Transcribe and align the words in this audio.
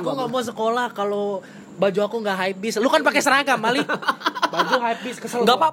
Aku 0.00 0.16
nggak 0.16 0.30
mau 0.32 0.40
sekolah 0.40 0.96
kalau 0.96 1.44
baju 1.76 2.00
aku 2.08 2.16
nggak 2.24 2.36
hype 2.40 2.58
bis. 2.64 2.80
Lu 2.80 2.88
kan 2.88 3.04
pakai 3.04 3.20
seragam, 3.20 3.60
Mali. 3.60 3.84
Baju 4.52 4.74
hype 4.80 5.00
bis 5.04 5.16
kesel. 5.20 5.44
Gak 5.44 5.56
gua. 5.56 5.68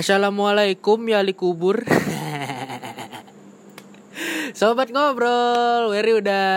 Assalamualaikum 0.00 1.12
ya 1.12 1.20
li 1.20 1.36
kubur. 1.36 1.84
Sobat 4.56 4.88
ngobrol, 4.88 5.92
Wery 5.92 6.16
udah 6.16 6.48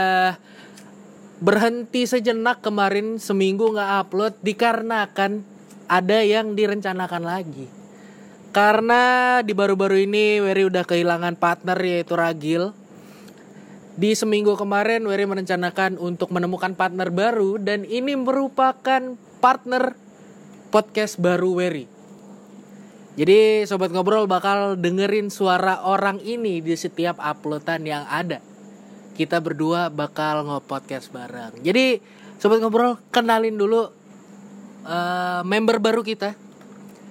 berhenti 1.44 2.08
sejenak 2.08 2.64
kemarin 2.64 3.20
seminggu 3.20 3.68
nggak 3.76 3.92
upload 4.00 4.40
dikarenakan 4.40 5.44
ada 5.92 6.24
yang 6.24 6.56
direncanakan 6.56 7.28
lagi. 7.28 7.68
Karena 8.56 9.44
di 9.44 9.52
baru-baru 9.52 10.08
ini 10.08 10.40
Wery 10.40 10.64
udah 10.64 10.88
kehilangan 10.88 11.36
partner 11.36 11.76
yaitu 11.84 12.16
Ragil. 12.16 12.72
Di 14.00 14.16
seminggu 14.16 14.56
kemarin 14.56 15.04
Wery 15.04 15.28
merencanakan 15.28 16.00
untuk 16.00 16.32
menemukan 16.32 16.80
partner 16.80 17.12
baru 17.12 17.60
dan 17.60 17.84
ini 17.84 18.16
merupakan 18.16 19.20
partner 19.44 20.00
podcast 20.72 21.20
baru 21.20 21.60
Wery. 21.60 21.93
Jadi 23.14 23.70
sobat 23.70 23.94
ngobrol 23.94 24.26
bakal 24.26 24.74
dengerin 24.74 25.30
suara 25.30 25.86
orang 25.86 26.18
ini 26.26 26.66
di 26.66 26.74
setiap 26.74 27.22
uploadan 27.22 27.86
yang 27.86 28.10
ada. 28.10 28.42
Kita 29.14 29.38
berdua 29.38 29.94
bakal 29.94 30.42
nge-podcast 30.50 31.14
bareng. 31.14 31.62
Jadi 31.62 32.02
sobat 32.42 32.58
ngobrol 32.58 32.98
kenalin 33.14 33.54
dulu 33.54 33.86
eh, 34.90 35.42
member 35.46 35.78
baru 35.78 36.02
kita. 36.02 36.34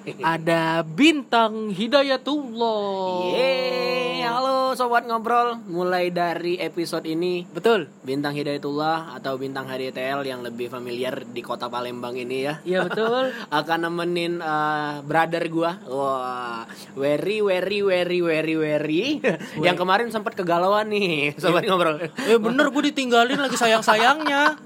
Ada 0.35 0.83
Bintang 0.83 1.71
Hidayatullah. 1.71 3.39
Yeay, 3.39 4.27
halo 4.27 4.75
sobat 4.75 5.07
ngobrol. 5.07 5.63
Mulai 5.71 6.11
dari 6.11 6.59
episode 6.59 7.07
ini 7.07 7.47
Betul. 7.47 7.87
Bintang 8.03 8.35
Hidayatullah 8.35 9.15
atau 9.15 9.39
Bintang 9.39 9.71
HDTL 9.71 10.27
yang 10.27 10.43
lebih 10.43 10.73
familiar 10.73 11.23
di 11.23 11.39
kota 11.45 11.71
Palembang 11.71 12.19
ini 12.19 12.39
ya 12.43 12.55
Iya 12.67 12.91
betul. 12.91 13.31
akan 13.63 13.79
nemenin 13.89 14.43
eh, 14.43 14.95
brother 15.07 15.45
gua. 15.47 15.79
Wah, 15.87 16.67
very 16.99 17.39
very 17.45 17.81
very 17.87 18.19
very 18.21 18.55
very 18.59 19.05
yang 19.67 19.79
kemarin 19.79 20.11
sempat 20.11 20.35
kegalauan 20.35 20.91
nih, 20.91 21.39
sobat 21.39 21.63
ngobrol. 21.69 22.03
Eh 22.27 22.39
bener 22.43 22.75
gue 22.75 22.83
ditinggalin 22.91 23.39
lagi 23.39 23.55
sayang-sayangnya. 23.55 24.59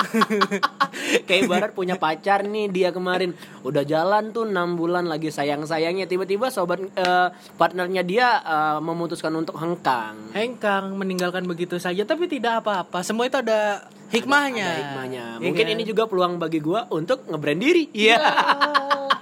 Kayak 1.28 1.40
ibarat 1.44 1.70
punya 1.76 2.00
pacar 2.00 2.46
nih 2.46 2.72
dia 2.72 2.88
kemarin 2.94 3.36
udah 3.66 3.84
jalan 3.84 4.32
tuh 4.32 4.48
enam 4.48 4.78
bulan 4.78 5.04
lagi 5.04 5.25
sayang-sayangnya 5.30 6.06
tiba-tiba 6.06 6.50
sobat 6.50 6.80
eh, 6.82 7.28
partnernya 7.56 8.02
dia 8.02 8.28
eh, 8.42 8.78
memutuskan 8.82 9.32
untuk 9.34 9.58
hengkang. 9.58 10.34
Hengkang 10.34 10.94
meninggalkan 10.94 11.44
begitu 11.44 11.78
saja 11.78 12.04
tapi 12.04 12.28
tidak 12.28 12.64
apa-apa. 12.64 13.02
Semua 13.02 13.26
itu 13.26 13.38
ada 13.40 13.86
hikmahnya. 14.12 14.66
Ada 14.66 14.80
hikmahnya. 14.82 15.24
Iya 15.40 15.44
Mungkin 15.44 15.66
kan? 15.66 15.74
ini 15.74 15.82
juga 15.82 16.02
peluang 16.06 16.38
bagi 16.38 16.60
gua 16.62 16.86
untuk 16.92 17.24
nge-brand 17.26 17.60
diri. 17.60 17.88
Iya. 17.94 18.18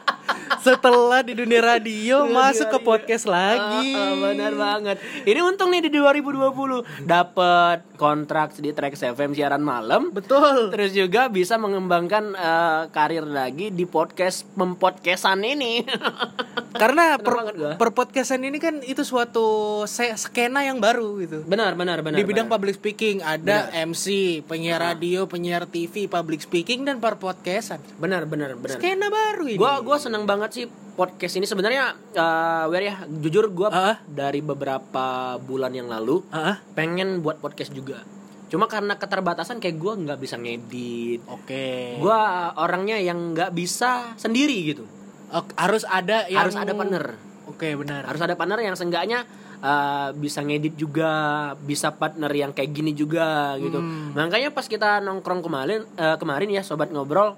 Setelah 0.64 1.20
di 1.20 1.36
dunia 1.36 1.60
radio 1.60 2.24
masuk 2.24 2.72
ke 2.72 2.78
podcast 2.80 3.28
lagi. 3.28 3.92
Ah, 3.92 4.16
ah, 4.16 4.32
benar 4.32 4.52
banget. 4.56 4.96
Ini 5.28 5.44
untung 5.44 5.68
nih 5.68 5.84
di 5.84 5.90
2020 5.92 7.04
dapat 7.04 7.84
kontrak 8.00 8.56
di 8.56 8.72
Trax 8.72 9.04
FM 9.04 9.36
siaran 9.36 9.60
malam. 9.60 10.08
Betul. 10.08 10.72
Terus 10.72 10.96
juga 10.96 11.28
bisa 11.28 11.60
mengembangkan 11.60 12.32
eh, 12.32 12.82
karir 12.96 13.28
lagi 13.28 13.68
di 13.68 13.84
podcast 13.84 14.48
mempodcastan 14.56 15.44
ini. 15.44 15.84
Karena 16.74 17.14
per, 17.16 17.34
per 17.78 17.90
podcastan 17.90 18.42
ini 18.42 18.58
kan 18.58 18.82
itu 18.82 19.00
suatu 19.00 19.82
skena 19.86 20.60
yang 20.60 20.82
baru 20.82 21.22
gitu. 21.22 21.46
benar, 21.46 21.72
benar, 21.72 22.02
benar. 22.02 22.18
di 22.18 22.22
bidang 22.22 22.46
benar. 22.46 22.54
public 22.58 22.74
speaking 22.74 23.22
ada 23.22 23.70
MC, 23.72 24.06
penyiar 24.42 24.82
radio, 24.82 25.24
penyiar 25.24 25.64
TV, 25.64 26.06
public 26.06 26.42
speaking 26.42 26.82
dan 26.82 26.98
per 26.98 27.14
podcastan. 27.14 27.78
benar, 27.96 28.26
benar, 28.26 28.54
benar. 28.54 28.74
Skena 28.74 29.06
baru 29.06 29.46
ini. 29.46 29.56
Gua 29.56 29.78
gua 29.80 29.96
seneng 29.96 30.26
banget 30.26 30.50
sih 30.52 30.64
podcast 30.94 31.34
ini 31.34 31.44
sebenarnya 31.44 31.94
eh 32.10 32.64
Wer 32.66 32.82
ya 32.84 32.94
jujur 33.08 33.50
gua 33.50 33.68
Ah. 33.68 33.96
dari 34.04 34.38
beberapa 34.38 35.06
bulan 35.38 35.70
yang 35.70 35.86
lalu 35.86 36.22
Ah, 36.28 36.58
pengen 36.72 37.18
buat 37.18 37.38
podcast 37.38 37.70
juga. 37.70 38.02
Cuma 38.46 38.66
karena 38.66 38.94
keterbatasan 38.94 39.58
kayak 39.58 39.76
gua 39.76 39.94
nggak 39.94 40.18
bisa 40.18 40.34
ngedit. 40.36 41.22
Oke. 41.26 41.98
Gua 41.98 42.50
orangnya 42.56 42.98
yang 42.98 43.30
nggak 43.30 43.50
bisa 43.50 44.14
sendiri 44.14 44.54
gitu. 44.64 44.86
Ok, 45.34 45.50
harus 45.58 45.82
ada 45.82 46.30
yang 46.30 46.46
Harus 46.46 46.54
ada 46.54 46.72
partner. 46.72 47.04
Oke, 47.50 47.74
benar. 47.74 48.06
Harus 48.06 48.22
ada 48.22 48.34
partner 48.38 48.62
yang 48.62 48.78
seenggaknya 48.78 49.26
eh, 49.58 50.08
bisa 50.14 50.40
ngedit 50.46 50.78
juga, 50.78 51.12
bisa 51.58 51.90
partner 51.90 52.30
yang 52.30 52.54
kayak 52.54 52.70
gini 52.70 52.94
juga 52.94 53.58
gitu. 53.58 53.82
Hmm. 53.82 54.14
Makanya 54.14 54.54
pas 54.54 54.64
kita 54.70 55.02
nongkrong 55.02 55.42
kemarin 55.42 55.82
eh, 55.98 56.16
kemarin 56.16 56.48
ya 56.54 56.62
sobat 56.62 56.94
ngobrol. 56.94 57.34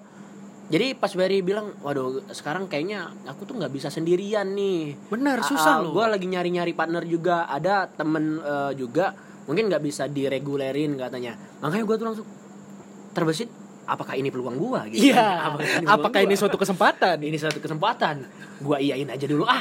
Jadi 0.66 0.98
pas 0.98 1.14
Barry 1.14 1.46
bilang, 1.46 1.78
waduh 1.78 2.26
sekarang 2.34 2.66
kayaknya 2.66 3.14
aku 3.30 3.46
tuh 3.46 3.54
nggak 3.54 3.70
bisa 3.70 3.86
sendirian 3.86 4.50
nih. 4.50 4.98
Benar, 5.14 5.46
susah 5.46 5.78
loh. 5.78 5.94
Gue 5.94 6.10
lagi 6.10 6.26
nyari-nyari 6.26 6.74
partner 6.74 7.06
juga, 7.06 7.46
ada 7.46 7.86
temen 7.86 8.42
eh, 8.42 8.72
juga 8.74 9.14
mungkin 9.46 9.70
nggak 9.70 9.82
bisa 9.82 10.10
diregulerin 10.10 10.98
katanya. 10.98 11.38
Makanya 11.62 11.84
gue 11.86 11.96
tuh 11.96 12.06
langsung 12.06 12.26
terbesit, 13.14 13.48
apakah 13.86 14.18
ini 14.18 14.28
peluang 14.34 14.58
gue? 14.58 14.80
Gitu. 14.92 15.14
Iya. 15.14 15.54
peluang 15.56 15.88
Apakah 15.88 16.20
ini 16.26 16.34
gua? 16.34 16.42
suatu 16.42 16.56
kesempatan? 16.58 17.16
ini 17.22 17.36
suatu 17.38 17.58
kesempatan 17.62 18.46
gua 18.60 18.80
iyain 18.80 19.08
aja 19.08 19.26
dulu 19.28 19.44
ah 19.44 19.60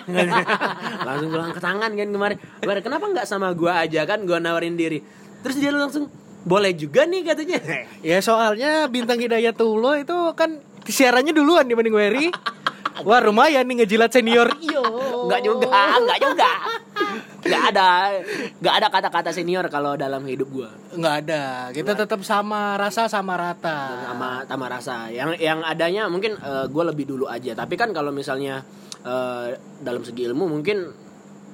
langsung 1.08 1.30
gua 1.32 1.52
angkat 1.52 1.64
tangan 1.64 1.92
kan 1.92 2.08
kemarin 2.08 2.38
Bar, 2.64 2.80
kenapa 2.80 3.06
nggak 3.12 3.28
sama 3.28 3.52
gua 3.52 3.84
aja 3.84 4.08
kan 4.08 4.24
gua 4.24 4.40
nawarin 4.40 4.80
diri 4.80 5.04
terus 5.44 5.60
dia 5.60 5.72
langsung 5.76 6.08
boleh 6.46 6.72
juga 6.78 7.04
nih 7.10 7.22
katanya 7.26 7.60
Ya 8.10 8.22
soalnya 8.22 8.86
bintang 8.88 9.18
Hidayatullah 9.18 10.06
itu 10.06 10.16
kan 10.38 10.62
siarannya 10.86 11.34
duluan 11.34 11.66
dibanding 11.66 11.98
Wery. 11.98 12.30
Wah 13.08 13.20
lumayan 13.20 13.68
nih 13.68 13.84
ngejilat 13.84 14.14
senior. 14.14 14.48
Iyo. 14.62 14.86
nggak 15.26 15.42
juga 15.42 15.68
nggak 16.06 16.20
juga 16.22 16.52
nggak 17.46 17.64
ada 17.72 17.90
nggak 18.58 18.76
ada 18.82 18.88
kata-kata 18.90 19.30
senior 19.30 19.70
kalau 19.70 19.94
dalam 19.94 20.26
hidup 20.26 20.50
gua. 20.50 20.70
Nggak 20.98 21.16
ada. 21.26 21.44
Kita 21.70 21.94
tetap 21.94 22.26
sama 22.26 22.74
rasa 22.76 23.06
sama 23.06 23.38
rata. 23.38 24.10
sama 24.10 24.30
sama 24.50 24.66
rasa. 24.66 24.96
Yang 25.14 25.38
yang 25.40 25.62
adanya 25.62 26.10
mungkin 26.10 26.36
eh, 26.42 26.66
gua 26.74 26.90
lebih 26.90 27.06
dulu 27.06 27.30
aja. 27.30 27.54
Tapi 27.54 27.78
kan 27.78 27.94
kalau 27.94 28.10
misalnya 28.10 28.66
eh, 29.06 29.56
dalam 29.86 30.02
segi 30.02 30.26
ilmu 30.26 30.50
mungkin 30.50 30.90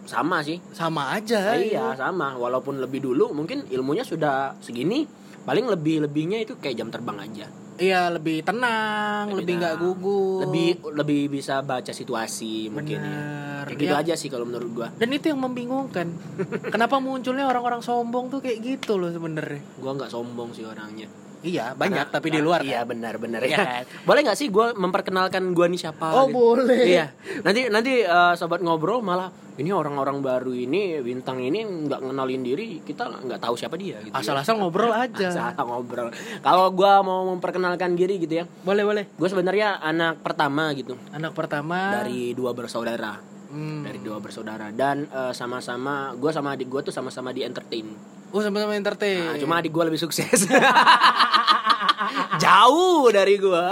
sama 0.08 0.40
sih. 0.42 0.58
Sama 0.72 1.12
aja. 1.12 1.60
iya 1.60 1.92
sama. 2.00 2.40
Walaupun 2.40 2.80
lebih 2.80 3.04
dulu 3.04 3.36
mungkin 3.36 3.68
ilmunya 3.68 4.08
sudah 4.08 4.56
segini 4.64 5.04
paling 5.42 5.66
lebih 5.66 6.06
lebihnya 6.06 6.38
itu 6.42 6.58
kayak 6.62 6.78
jam 6.78 6.94
terbang 6.94 7.18
aja 7.18 7.50
Iya 7.82 8.14
lebih 8.14 8.46
tenang, 8.46 9.34
lebih 9.34 9.58
nggak 9.58 9.76
tenang. 9.76 9.90
gugup. 9.92 10.40
lebih 10.46 10.68
lebih 10.94 11.22
bisa 11.32 11.60
baca 11.62 11.90
situasi 11.90 12.70
mungkin 12.70 13.00
ya 13.00 13.10
Bener. 13.10 13.64
kayak 13.66 13.80
gitu 13.80 13.90
Ya. 13.92 14.02
aja 14.02 14.14
sih 14.16 14.30
kalau 14.30 14.46
menurut 14.46 14.70
gua 14.72 14.88
Dan 14.94 15.10
itu 15.10 15.26
yang 15.28 15.40
membingungkan. 15.40 16.14
Kenapa 16.74 16.98
munculnya 16.98 17.44
orang-orang 17.44 17.82
sombong 17.82 18.30
tuh 18.30 18.40
kayak 18.40 18.62
gitu 18.62 18.96
loh 18.96 19.10
sebenarnya. 19.10 19.66
gua 19.76 19.92
nggak 19.94 20.10
sombong 20.10 20.50
sih 20.52 20.62
orangnya 20.62 21.10
Iya 21.42 21.74
banyak 21.74 22.06
Karena- 22.06 22.14
tapi 22.14 22.28
di 22.30 22.40
luar. 22.40 22.62
iya 22.62 22.82
kan? 22.82 22.94
benar 22.94 23.18
benar 23.18 23.42
ya 23.42 23.58
kan? 23.58 23.84
boleh 24.04 24.22
nggak 24.22 24.36
sih 24.36 24.48
gua 24.48 24.72
memperkenalkan 24.72 25.52
gua 25.52 25.66
nih 25.66 25.80
siapa 25.80 26.14
Oh 26.14 26.26
gitu? 26.26 26.38
boleh. 26.38 26.82
iya 26.86 27.10
nanti 27.42 27.66
nanti 27.68 28.02
eh, 28.02 28.34
sobat 28.36 28.60
ngobrol 28.60 29.02
malah 29.02 29.28
ini 29.54 29.70
orang-orang 29.70 30.20
baru 30.20 30.52
ini 30.52 30.98
bintang 31.00 31.38
ini 31.38 31.60
nggak 31.62 31.98
ngenalin 32.00 32.42
diri 32.42 32.66
kita 32.80 33.10
nggak 33.20 33.38
tahu 33.40 33.54
siapa 33.54 33.74
dia 33.76 33.98
gitu 34.00 34.10
ya. 34.10 34.22
Asal-asal 34.22 34.56
ngobrol 34.56 34.94
aja. 35.06 35.28
Asal 35.28 35.58
ngobrol 35.60 36.14
kalau 36.40 36.70
gua 36.70 37.02
mau 37.02 37.26
memperkenalkan 37.28 37.94
diri 37.94 38.18
gitu 38.18 38.38
ya 38.38 38.46
Boleh 38.62 38.84
boleh. 38.84 39.04
gue 39.10 39.28
sebenarnya 39.28 39.78
anak 39.78 40.22
pertama 40.22 40.70
gitu 40.72 40.94
Anak 41.10 41.34
pertama 41.34 41.90
dari 41.96 42.32
dua 42.32 42.54
bersaudara 42.54 43.18
Hmm. 43.50 43.84
dari 43.84 44.00
dua 44.00 44.16
bersaudara 44.18 44.72
dan 44.72 45.04
eh, 45.06 45.34
sama-sama 45.34 46.14
gue 46.14 46.30
sama 46.30 46.56
adik 46.56 46.70
gue 46.70 46.82
tuh 46.84 46.94
sama-sama 46.94 47.30
di 47.30 47.44
entertain 47.44 47.84
Oh 48.32 48.40
sama-sama 48.40 48.74
entertain. 48.80 49.28
Nah, 49.28 49.38
cuma 49.40 49.60
adik 49.60 49.76
gue 49.76 49.84
lebih 49.84 50.00
sukses. 50.00 50.48
Jauh 52.44 53.12
dari 53.12 53.36
gue. 53.38 53.66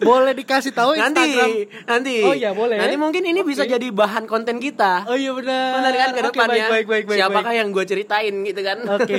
boleh 0.00 0.32
dikasih 0.32 0.72
tahu 0.72 0.96
nanti, 0.96 1.28
Instagram. 1.28 1.48
nanti. 1.84 2.14
Oh 2.24 2.32
iya, 2.32 2.56
boleh. 2.56 2.80
Nanti 2.80 2.96
mungkin 2.96 3.20
ini 3.20 3.44
bisa 3.44 3.68
Oke. 3.68 3.76
jadi 3.76 3.92
bahan 3.92 4.24
konten 4.24 4.56
kita. 4.56 5.04
Oh 5.04 5.14
iya 5.14 5.30
benar. 5.36 5.76
Benar 5.76 5.92
kan 5.92 6.08
ke 6.16 6.22
depannya. 6.24 6.48
baik, 6.48 6.64
baik, 6.72 6.86
baik, 6.88 7.04
baik, 7.04 7.18
Siapakah 7.20 7.52
baik. 7.52 7.60
yang 7.60 7.68
gue 7.68 7.84
ceritain 7.84 8.34
gitu 8.48 8.60
kan? 8.64 8.78
Oke. 8.96 9.16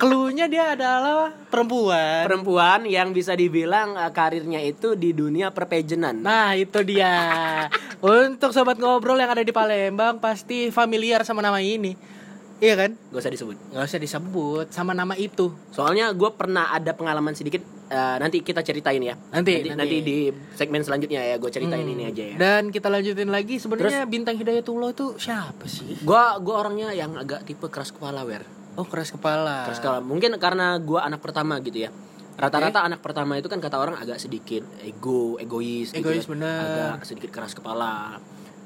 Cluenya 0.00 0.46
dia 0.48 0.74
adalah 0.74 1.30
perempuan. 1.52 2.24
Perempuan 2.24 2.80
yang 2.88 3.12
bisa 3.12 3.36
dibilang 3.36 3.94
uh, 3.94 4.10
karirnya 4.10 4.58
itu 4.64 4.96
di 4.96 5.12
dunia 5.12 5.52
perpejenan. 5.52 6.18
Nah 6.24 6.56
itu 6.56 6.80
dia 6.82 7.12
Untuk 8.04 8.52
sobat 8.56 8.80
ngobrol 8.80 9.16
yang 9.16 9.32
ada 9.32 9.40
di 9.40 9.48
Palembang 9.48 10.20
Pasti 10.20 10.68
familiar 10.68 11.24
sama 11.24 11.40
nama 11.40 11.60
ini 11.60 12.13
Iya 12.56 12.74
kan? 12.76 12.90
Gak 13.10 13.20
usah 13.20 13.30
disebut. 13.30 13.56
Gak 13.68 13.84
usah 13.84 13.98
disebut 13.98 14.66
sama 14.68 14.92
nama 14.92 15.12
itu 15.14 15.50
Soalnya 15.68 16.10
gue 16.10 16.30
pernah 16.32 16.70
ada 16.70 16.90
pengalaman 16.90 17.32
sedikit. 17.32 17.60
uh, 17.84 18.16
nanti 18.16 18.40
kita 18.40 18.60
ceritain 18.60 18.98
ya. 18.98 19.12
Nanti, 19.28 19.60
nanti, 19.60 19.68
nanti. 19.68 19.76
nanti 19.76 19.96
di 20.00 20.16
segmen 20.52 20.80
selanjutnya 20.80 21.20
ya 21.20 21.36
gue 21.36 21.46
ceritain 21.48 21.82
Hmm. 21.82 21.92
ini 21.92 22.02
aja 22.06 22.24
ya. 22.24 22.36
Dan 22.36 22.62
kita 22.68 22.88
lanjutin 22.88 23.28
lagi 23.28 23.58
Sebenarnya 23.58 24.02
Bintang 24.04 24.34
Hidayatullah 24.34 24.90
itu 24.90 25.14
siapa 25.16 25.66
sih? 25.66 25.98
Gua 26.00 26.38
gua 26.38 26.62
orangnya 26.62 26.90
yang 26.90 27.14
agak 27.14 27.44
tipe 27.44 27.66
keras 27.68 27.90
kepala 27.90 28.22
wer. 28.22 28.46
Oh 28.74 28.82
keras 28.82 29.10
kepala 29.10 29.68
Keras 29.68 29.78
kepala. 29.78 30.00
Mungkin 30.00 30.34
karena 30.38 30.78
gua 30.78 31.04
anak 31.04 31.20
pertama 31.20 31.60
gitu 31.60 31.76
ya. 31.78 31.90
Rata-rata 32.34 32.82
anak 32.82 32.98
pertama 32.98 33.34
itu 33.34 33.46
kan 33.46 33.58
kata 33.58 33.76
orang 33.76 33.94
agak 33.94 34.18
sedikit 34.18 34.66
ego, 34.80 35.38
egois, 35.38 35.90
gitu 35.90 36.02
Egois, 36.02 36.26
ya. 36.26 36.30
bener. 36.34 36.58
agak 36.98 37.06
sedikit 37.06 37.30
keras 37.30 37.52
kepala. 37.52 38.18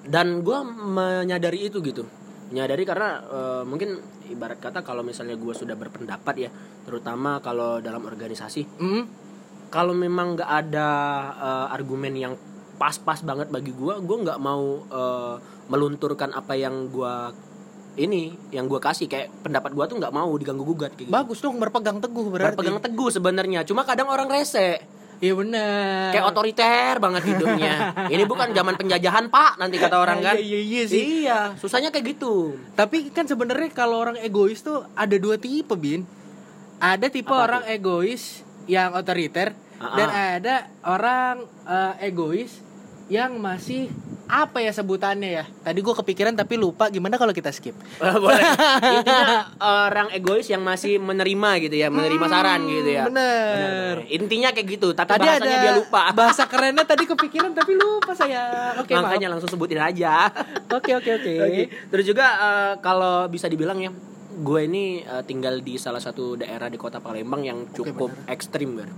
Dan 0.04 0.40
gua 0.40 0.62
menyadari 0.64 1.66
itu 1.66 1.82
gitu. 1.82 2.06
Menyadari 2.48 2.84
karena 2.84 3.20
eh, 3.22 3.62
mungkin 3.64 4.00
ibarat 4.28 4.60
kata 4.60 4.80
kalau 4.80 5.04
misalnya 5.04 5.36
gua 5.36 5.52
sudah 5.52 5.76
berpendapat 5.76 6.34
ya, 6.36 6.50
terutama 6.84 7.40
kalau 7.40 7.80
dalam 7.80 8.04
organisasi, 8.04 8.64
Hmm? 8.80 9.04
kalau 9.68 9.92
memang 9.92 10.36
nggak 10.36 10.48
ada 10.48 10.88
eh, 11.36 11.66
argumen 11.76 12.16
yang 12.16 12.34
pas-pas 12.78 13.20
banget 13.20 13.50
bagi 13.52 13.74
gua 13.76 14.00
gua 14.00 14.16
nggak 14.24 14.40
mau 14.40 14.80
eh, 14.86 15.36
melunturkan 15.68 16.32
apa 16.32 16.56
yang 16.56 16.88
gua 16.88 17.28
ini 17.98 18.30
yang 18.54 18.70
gua 18.70 18.78
kasih 18.78 19.10
kayak 19.10 19.42
pendapat 19.42 19.74
gua 19.74 19.84
tuh 19.90 19.98
nggak 20.00 20.14
mau 20.14 20.30
diganggu 20.38 20.64
gugat 20.64 20.94
kayak 20.96 21.10
gitu. 21.10 21.12
Bagus 21.12 21.38
dong 21.42 21.58
berpegang 21.60 21.98
teguh 22.00 22.26
berarti 22.32 22.56
berpegang 22.56 22.78
teguh 22.80 23.08
sebenarnya 23.10 23.66
cuma 23.68 23.82
kadang 23.84 24.08
orang 24.08 24.30
rese 24.30 24.97
Iya 25.18 25.34
benar 25.34 26.14
kayak 26.14 26.26
otoriter 26.30 26.94
banget 27.02 27.22
hidupnya 27.26 27.74
ini 28.14 28.22
bukan 28.22 28.54
zaman 28.54 28.78
penjajahan 28.78 29.26
pak 29.26 29.58
nanti 29.58 29.74
kata 29.76 29.98
orang 29.98 30.22
kan 30.22 30.38
Iya, 30.38 30.46
iya, 30.46 30.60
iya 30.62 30.82
sih. 30.86 31.02
iya 31.26 31.38
susahnya 31.58 31.90
kayak 31.90 32.14
gitu 32.14 32.54
Tapi 32.78 33.10
kan 33.10 33.26
sebenarnya 33.26 33.74
kalau 33.74 33.98
orang 33.98 34.14
egois 34.18 34.62
tuh 34.62 34.86
ada 34.94 35.18
dua 35.18 35.34
tipe, 35.34 35.74
Bin. 35.74 36.06
Ada 36.78 37.10
tipe 37.10 37.26
Apa 37.26 37.42
orang 37.42 37.62
egois 37.66 38.46
yang 38.70 38.94
otoriter 38.94 39.58
Ah, 39.78 39.94
dan 39.94 40.08
ah. 40.10 40.26
ada 40.38 40.54
orang 40.82 41.36
eh, 41.66 42.10
egois 42.10 42.50
yang 43.06 43.38
masih 43.38 43.86
apa 44.28 44.60
ya 44.60 44.70
sebutannya 44.70 45.30
ya? 45.32 45.44
Tadi 45.64 45.78
gue 45.78 45.94
kepikiran 45.96 46.32
tapi 46.32 46.54
lupa. 46.54 46.86
Gimana 46.86 47.16
kalau 47.16 47.32
kita 47.32 47.48
skip? 47.48 47.72
boleh 48.22 48.44
intinya 48.94 49.48
orang 49.58 50.08
egois 50.10 50.46
yang 50.46 50.60
masih 50.60 50.96
menerima 50.96 51.50
gitu 51.60 51.74
ya 51.74 51.88
menerima 51.88 52.26
saran 52.26 52.60
gitu 52.64 52.90
ya 52.90 52.96
Hmm, 53.00 53.10
Bener. 53.10 53.48
Bener. 53.48 53.96
intinya 54.10 54.48
kayak 54.50 54.66
gitu 54.68 54.88
tapi 54.90 55.10
Tadi 55.10 55.24
bahasanya 55.24 55.48
ada 55.50 55.64
dia 55.64 55.72
lupa 55.74 56.02
bahasa 56.18 56.44
kerennya 56.44 56.84
tadi 56.84 57.04
kepikiran 57.04 57.50
tapi 57.52 57.72
lupa 57.72 58.12
saya. 58.12 58.76
Oke, 58.76 58.92
maaf. 58.92 59.08
makanya 59.08 59.32
langsung 59.32 59.48
sebutin 59.48 59.78
aja 59.78 60.28
Oke, 60.68 60.92
oke, 60.92 61.10
oke. 61.10 61.34
Terus 61.88 62.04
juga 62.04 62.26
eh, 62.28 62.72
kalau 62.78 63.24
bisa 63.26 63.46
dibilang 63.46 63.78
ya, 63.78 63.88
gue 64.34 64.60
ini 64.62 65.00
eh, 65.00 65.22
tinggal 65.24 65.58
di 65.58 65.74
salah 65.74 65.98
satu 65.98 66.36
daerah 66.36 66.68
di 66.68 66.76
kota 66.76 66.98
Palembang 66.98 67.40
yang 67.40 67.58
cukup 67.72 68.12
ekstrim, 68.26 68.76
Ber. 68.76 68.88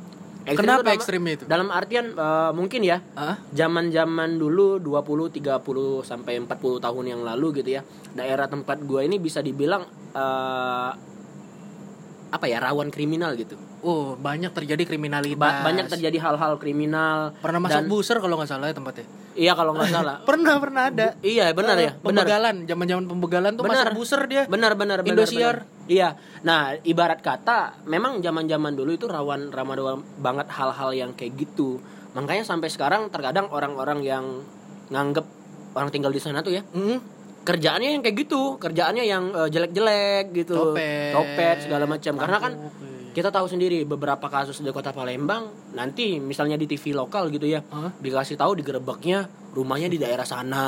Ekstrim 0.40 0.56
Kenapa 0.56 0.82
dalam- 0.82 0.96
ekstrimnya 0.96 1.32
itu? 1.36 1.44
Dalam 1.44 1.68
artian 1.68 2.06
eh, 2.10 2.52
mungkin 2.52 2.80
ya, 2.80 2.98
zaman-zaman 3.52 4.36
dulu 4.36 4.80
20, 4.80 5.28
30 5.28 6.00
sampai 6.00 6.40
40 6.40 6.80
tahun 6.80 7.04
yang 7.06 7.20
lalu 7.20 7.60
gitu 7.60 7.76
ya. 7.76 7.82
Daerah 8.12 8.48
tempat 8.48 8.80
gue 8.80 9.04
ini 9.04 9.20
bisa 9.20 9.40
dibilang 9.40 9.84
eh, 10.10 10.90
apa 12.30 12.46
ya, 12.46 12.58
rawan 12.58 12.88
kriminal 12.88 13.36
gitu. 13.36 13.54
Oh, 13.80 14.12
banyak 14.14 14.52
terjadi 14.52 14.84
kriminalitas. 14.84 15.40
Ba- 15.40 15.64
banyak 15.64 15.88
terjadi 15.88 16.18
hal-hal 16.20 16.56
kriminal. 16.56 17.32
Pernah 17.40 17.60
masuk 17.60 17.80
dan- 17.80 17.88
buser 17.88 18.16
kalau 18.18 18.36
nggak 18.36 18.50
salah 18.50 18.68
ya 18.68 18.74
tempatnya. 18.74 19.06
Iya 19.30 19.52
kalau 19.54 19.72
nggak 19.72 19.88
salah. 19.88 20.16
Pernah, 20.28 20.54
pernah 20.58 20.82
ada. 20.86 21.08
iya 21.20 21.54
benar 21.54 21.78
ya, 21.78 21.94
benar. 21.94 22.26
Pembegalan, 22.26 22.56
zaman-zaman 22.64 23.04
pembegalan 23.06 23.52
tuh 23.54 23.62
Benar. 23.62 23.76
masuk 23.86 23.96
buser 23.96 24.20
dia. 24.26 24.42
Benar 24.44 24.74
benar 24.74 25.00
benar. 25.00 25.10
Indosiar. 25.10 25.56
benar. 25.64 25.86
Iya. 25.86 26.08
Nah, 26.42 26.76
ibarat 26.82 27.18
kata 27.18 27.82
memang 27.84 28.18
zaman-zaman 28.18 28.74
dulu 28.74 28.90
itu 28.92 29.06
rawan 29.06 29.48
rawan 29.48 29.78
banget 30.16 30.46
hal-hal 30.50 30.90
yang 30.92 31.10
kayak 31.12 31.34
gitu. 31.36 31.80
Makanya 32.12 32.42
sampai 32.42 32.68
sekarang 32.68 33.08
terkadang 33.08 33.48
orang-orang 33.48 34.02
yang 34.02 34.24
nganggep 34.88 35.24
orang 35.70 35.88
tinggal 35.88 36.10
di 36.10 36.18
sana 36.18 36.42
tuh 36.42 36.50
ya 36.52 36.66
Hmm. 36.66 36.98
kerjaannya 37.40 37.94
yang 37.94 38.02
kayak 38.02 38.16
gitu, 38.20 38.58
kerjaannya 38.58 39.04
yang 39.04 39.30
eh, 39.30 39.48
jelek-jelek 39.48 40.34
gitu, 40.36 40.74
Copet. 40.74 41.14
copet 41.14 41.56
segala 41.62 41.86
macam. 41.86 42.12
Karena 42.14 42.38
kan 42.38 42.52
Oke. 42.60 42.99
Kita 43.10 43.28
tahu 43.34 43.46
sendiri 43.50 43.82
beberapa 43.82 44.30
kasus 44.30 44.62
di 44.62 44.70
kota 44.70 44.94
Palembang 44.94 45.50
nanti 45.74 46.22
misalnya 46.22 46.54
di 46.54 46.70
TV 46.70 46.94
lokal 46.94 47.28
gitu 47.34 47.46
ya 47.46 47.60
Hah? 47.70 47.90
dikasih 47.98 48.38
tahu 48.38 48.58
digerebeknya 48.62 49.26
rumahnya 49.50 49.90
di 49.90 49.98
daerah 49.98 50.22
sana 50.22 50.66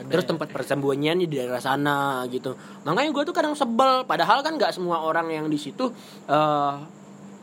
benar. 0.00 0.08
terus 0.08 0.24
tempat 0.24 0.48
persembunyiannya 0.48 1.28
di 1.28 1.36
daerah 1.36 1.60
sana 1.60 2.24
gitu 2.32 2.56
makanya 2.88 3.10
gue 3.12 3.22
tuh 3.28 3.36
kadang 3.36 3.52
sebel 3.52 4.08
padahal 4.08 4.40
kan 4.40 4.56
nggak 4.56 4.72
semua 4.72 5.04
orang 5.04 5.28
yang 5.28 5.46
di 5.52 5.60
situ 5.60 5.92
eh, 6.28 6.74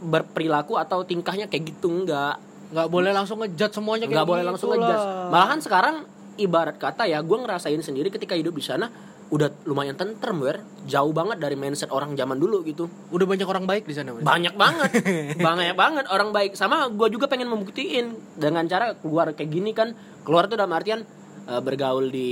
berperilaku 0.01 0.81
atau 0.81 1.05
tingkahnya 1.05 1.45
kayak 1.45 1.77
gitu 1.77 1.93
enggak 1.93 2.41
nggak 2.71 2.87
boleh 2.89 3.11
langsung 3.13 3.37
ngejat 3.45 3.71
semuanya 3.77 4.09
kayak 4.09 4.15
nggak 4.17 4.29
boleh 4.29 4.43
gitu 4.43 4.49
langsung 4.49 4.69
lah. 4.73 4.77
ngejudge 4.79 5.05
malahan 5.29 5.59
sekarang 5.61 5.95
ibarat 6.39 6.75
kata 6.81 7.05
ya 7.05 7.21
gue 7.21 7.37
ngerasain 7.37 7.81
sendiri 7.83 8.09
ketika 8.09 8.33
hidup 8.33 8.55
di 8.55 8.63
sana 8.63 8.89
udah 9.31 9.47
lumayan 9.63 9.95
tentrem 9.95 10.37
wer. 10.37 10.59
Jauh 10.83 11.09
banget 11.09 11.39
dari 11.39 11.55
mindset 11.55 11.87
orang 11.87 12.13
zaman 12.13 12.35
dulu 12.35 12.61
gitu. 12.61 12.85
Udah 13.09 13.23
banyak 13.23 13.47
orang 13.47 13.63
baik 13.63 13.83
di 13.83 13.95
sana 13.95 14.11
banyak 14.13 14.53
banget. 14.53 14.91
Banyak 15.39 15.73
banget 15.73 16.05
orang 16.07 16.29
baik. 16.29 16.53
Sama 16.53 16.85
gue 16.87 17.07
juga 17.09 17.25
pengen 17.25 17.47
membuktiin 17.47 18.11
dengan 18.35 18.63
cara 18.65 18.91
keluar 18.93 19.31
kayak 19.31 19.49
gini 19.49 19.71
kan. 19.71 19.95
Keluar 20.21 20.45
tuh 20.45 20.55
dalam 20.55 20.69
artian 20.71 21.07
eh, 21.41 21.57
bergaul 21.59 22.07
di 22.07 22.31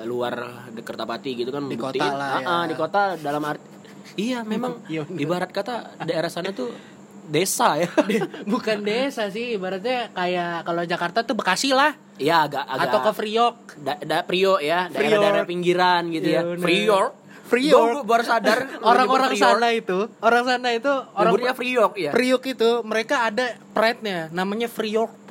luar 0.00 0.34
di 0.70 0.80
Kertapati 0.80 1.34
gitu 1.34 1.50
kan 1.50 1.62
Di 1.62 1.74
membuktiin. 1.74 2.00
kota 2.00 2.14
lah 2.14 2.28
Ah, 2.38 2.40
ya. 2.40 2.54
di 2.64 2.74
kota 2.74 3.02
dalam 3.16 3.42
arti 3.42 3.66
iya 4.16 4.40
memang 4.42 4.80
Iya, 4.88 5.04
ibarat 5.10 5.50
kata 5.50 6.00
daerah 6.00 6.26
sana 6.26 6.48
tuh 6.50 6.72
desa 7.28 7.76
ya. 7.76 7.88
Bukan 8.52 8.82
desa 8.82 9.28
sih 9.28 9.54
ibaratnya 9.54 10.08
kayak 10.10 10.64
kalau 10.64 10.82
Jakarta 10.82 11.22
tuh 11.22 11.36
Bekasi 11.36 11.76
lah. 11.76 11.94
Iya 12.18 12.50
agak 12.50 12.64
agak 12.66 12.88
atau 12.88 12.98
ke 12.98 13.12
Priok. 13.14 13.56
Da, 13.78 13.94
da- 14.02 14.24
Priok 14.26 14.58
ya 14.58 14.90
daerah-daerah 14.90 15.46
pinggiran 15.46 16.02
gitu 16.10 16.26
Iya, 16.26 16.40
ya 16.40 16.48
bener. 16.48 16.64
Priok. 16.64 17.10
Priok. 17.48 18.04
Baru 18.04 18.24
sadar 18.24 18.58
orang-orang 18.88 19.32
sana 19.32 19.72
itu 19.72 20.04
orang 20.20 20.44
sana 20.44 20.68
itu 20.76 20.92
orang 21.16 21.32
Priok 21.56 21.92
ya 21.96 22.10
Priok 22.12 22.44
itu 22.44 22.70
mereka 22.84 23.24
ada 23.24 23.56
pride-nya 23.72 24.28
namanya 24.28 24.68
Priok 24.68 25.24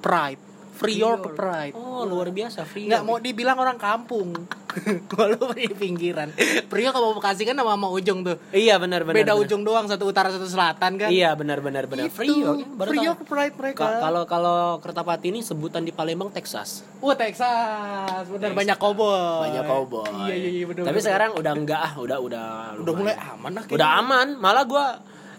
Pride 0.00 0.47
Priok 0.78 1.34
Pride 1.34 1.74
oh 1.74 2.02
luar 2.02 2.30
biasa 2.30 2.62
Priok 2.62 2.86
nggak 2.86 3.02
mau 3.02 3.18
dibilang 3.18 3.56
orang 3.56 3.76
kampung 3.76 4.30
kalau 5.10 5.50
di 5.50 5.66
pinggiran 5.70 6.30
Priok 6.64 6.92
sama 6.92 7.10
Bekasi 7.12 7.42
kan 7.42 7.52
sama, 7.52 7.74
sama 7.74 7.88
ujung 7.90 8.22
tuh 8.22 8.38
iya 8.50 8.78
benar 8.78 9.02
benar 9.02 9.16
beda 9.16 9.32
benar. 9.32 9.42
ujung 9.42 9.62
doang 9.62 9.84
satu 9.84 10.06
utara 10.06 10.28
satu 10.28 10.46
selatan 10.46 10.94
kan 10.96 11.08
Iya 11.08 11.34
benar 11.34 11.58
benar 11.58 11.84
benar. 11.84 12.06
Priok, 12.08 12.78
baru 12.78 12.90
Priok. 12.90 13.16
Pride 13.24 13.54
mereka 13.56 13.78
Ka- 13.80 14.00
Kalau 14.00 14.22
kalau 14.24 14.58
Kertapati 14.78 15.28
ini 15.28 15.40
sebutan 15.40 15.82
di 15.82 15.90
Palembang 15.90 16.28
Texas. 16.28 16.86
Wah 16.98 17.14
Texas, 17.14 18.28
bener 18.28 18.52
banyak 18.52 18.76
koboi. 18.76 19.50
Banyak 19.50 19.64
cowboy. 19.64 20.06
Iya 20.24 20.34
iya 20.36 20.50
iya 20.52 20.64
bener. 20.64 20.82
Tapi 20.84 20.94
bener. 20.94 21.04
sekarang 21.04 21.30
udah 21.34 21.52
enggak 21.52 21.80
ah, 21.80 21.92
udah 21.96 22.18
udah 22.18 22.44
udah 22.78 22.92
mulai 22.92 23.16
lumayan. 23.16 23.34
aman 23.34 23.50
lah. 23.52 23.64
Udah 23.68 23.88
aman, 23.98 24.26
malah 24.36 24.64
gua 24.64 24.84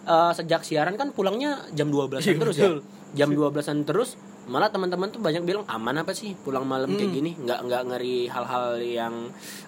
eh, 0.02 0.32
sejak 0.34 0.62
siaran 0.62 0.96
kan 0.96 1.12
pulangnya 1.12 1.64
jam 1.72 1.88
12-an 1.88 2.20
Iya, 2.20 2.36
terus 2.36 2.56
ya. 2.58 2.70
Jam 3.16 3.30
12-an 3.32 3.78
terus 3.84 4.10
malah 4.50 4.68
teman-teman 4.68 5.08
tuh 5.08 5.18
banyak 5.18 5.42
bilang 5.42 5.64
aman 5.64 5.96
apa 5.98 6.12
sih 6.12 6.34
pulang 6.36 6.66
malam 6.66 6.90
Hmm. 6.90 6.98
kayak 6.98 7.12
gini 7.14 7.32
nggak 7.38 7.60
nggak 7.64 7.82
ngeri 7.88 8.20
hal-hal 8.26 8.70
yang 8.78 9.14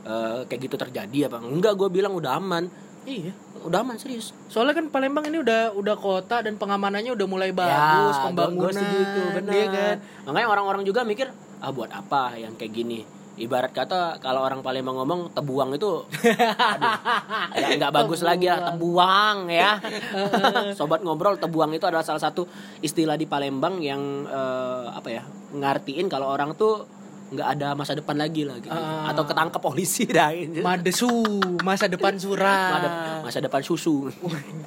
eh, 0.03 0.39
kayak 0.43 0.61
gitu 0.61 0.75
terjadi 0.75 1.29
apa 1.29 1.37
enggak 1.39 1.73
gue 1.75 1.87
bilang 1.87 2.11
udah 2.11 2.35
aman 2.35 2.65
Iya. 3.01 3.33
udah 3.61 3.81
aman 3.81 3.97
serius 3.97 4.29
Soalnya 4.45 4.73
kan 4.75 4.89
Palembang 4.89 5.25
ini 5.25 5.37
udah 5.37 5.73
udah 5.73 5.95
kota 5.95 6.41
dan 6.41 6.53
pengamanannya 6.55 7.09
udah 7.09 7.25
mulai 7.25 7.49
bagus, 7.49 8.13
Ya, 8.13 8.21
pembangunan. 8.23 8.69
setuju 8.71 8.97
itu, 8.99 9.21
benar. 9.33 9.51
Iya 9.51 9.65
kan? 9.67 9.95
Makanya 10.27 10.47
orang-orang 10.47 10.83
juga 10.83 11.01
mikir, 11.01 11.25
ah 11.57 11.71
buat 11.71 11.89
apa 11.89 12.35
yang 12.35 12.53
kayak 12.53 12.69
gini? 12.71 13.01
Ibarat 13.41 13.71
kata 13.71 14.17
kalau 14.17 14.41
orang 14.41 14.61
Palembang 14.61 14.95
ngomong 14.95 15.33
tebuang 15.33 15.73
itu 15.73 16.05
aduh, 16.73 16.93
ya 17.51 17.67
nggak 17.75 17.93
bagus 17.93 18.21
lagi 18.21 18.45
ya 18.45 18.61
tebuang 18.67 19.37
ya. 19.47 19.81
Sobat 20.77 21.01
ngobrol 21.01 21.35
tebuang 21.35 21.71
itu 21.71 21.83
adalah 21.83 22.01
salah 22.01 22.21
satu 22.21 22.45
istilah 22.79 23.15
di 23.15 23.25
Palembang 23.25 23.79
yang 23.79 23.99
eh, 24.23 24.85
apa 24.87 25.09
ya 25.09 25.23
ngartiin 25.51 26.05
kalau 26.05 26.29
orang 26.29 26.53
tuh 26.53 26.85
nggak 27.31 27.47
ada 27.49 27.71
masa 27.73 27.95
depan 27.95 28.19
lagi 28.19 28.43
lah 28.43 28.59
gitu 28.59 28.67
Ah. 28.69 29.07
atau 29.07 29.23
ketangkap 29.23 29.57
polisi 29.57 30.03
dah. 30.11 30.35
Madesu, 30.59 31.07
masa 31.63 31.87
depan. 31.87 32.19
Mada- 32.19 33.23
masa 33.23 33.39
depan 33.39 33.63
susu 33.63 34.11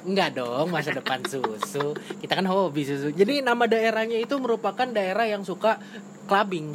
Enggak 0.01 0.33
dong, 0.33 0.73
masa 0.73 0.89
depan 0.89 1.21
susu. 1.23 1.93
Kita 2.17 2.33
kan 2.33 2.45
hobi 2.45 2.81
susu. 2.81 3.13
Jadi 3.13 3.39
nama 3.39 3.69
daerahnya 3.69 4.17
itu 4.17 4.33
merupakan 4.35 4.85
daerah 4.87 5.25
yang 5.25 5.45
suka 5.45 5.77
clubbing. 6.25 6.73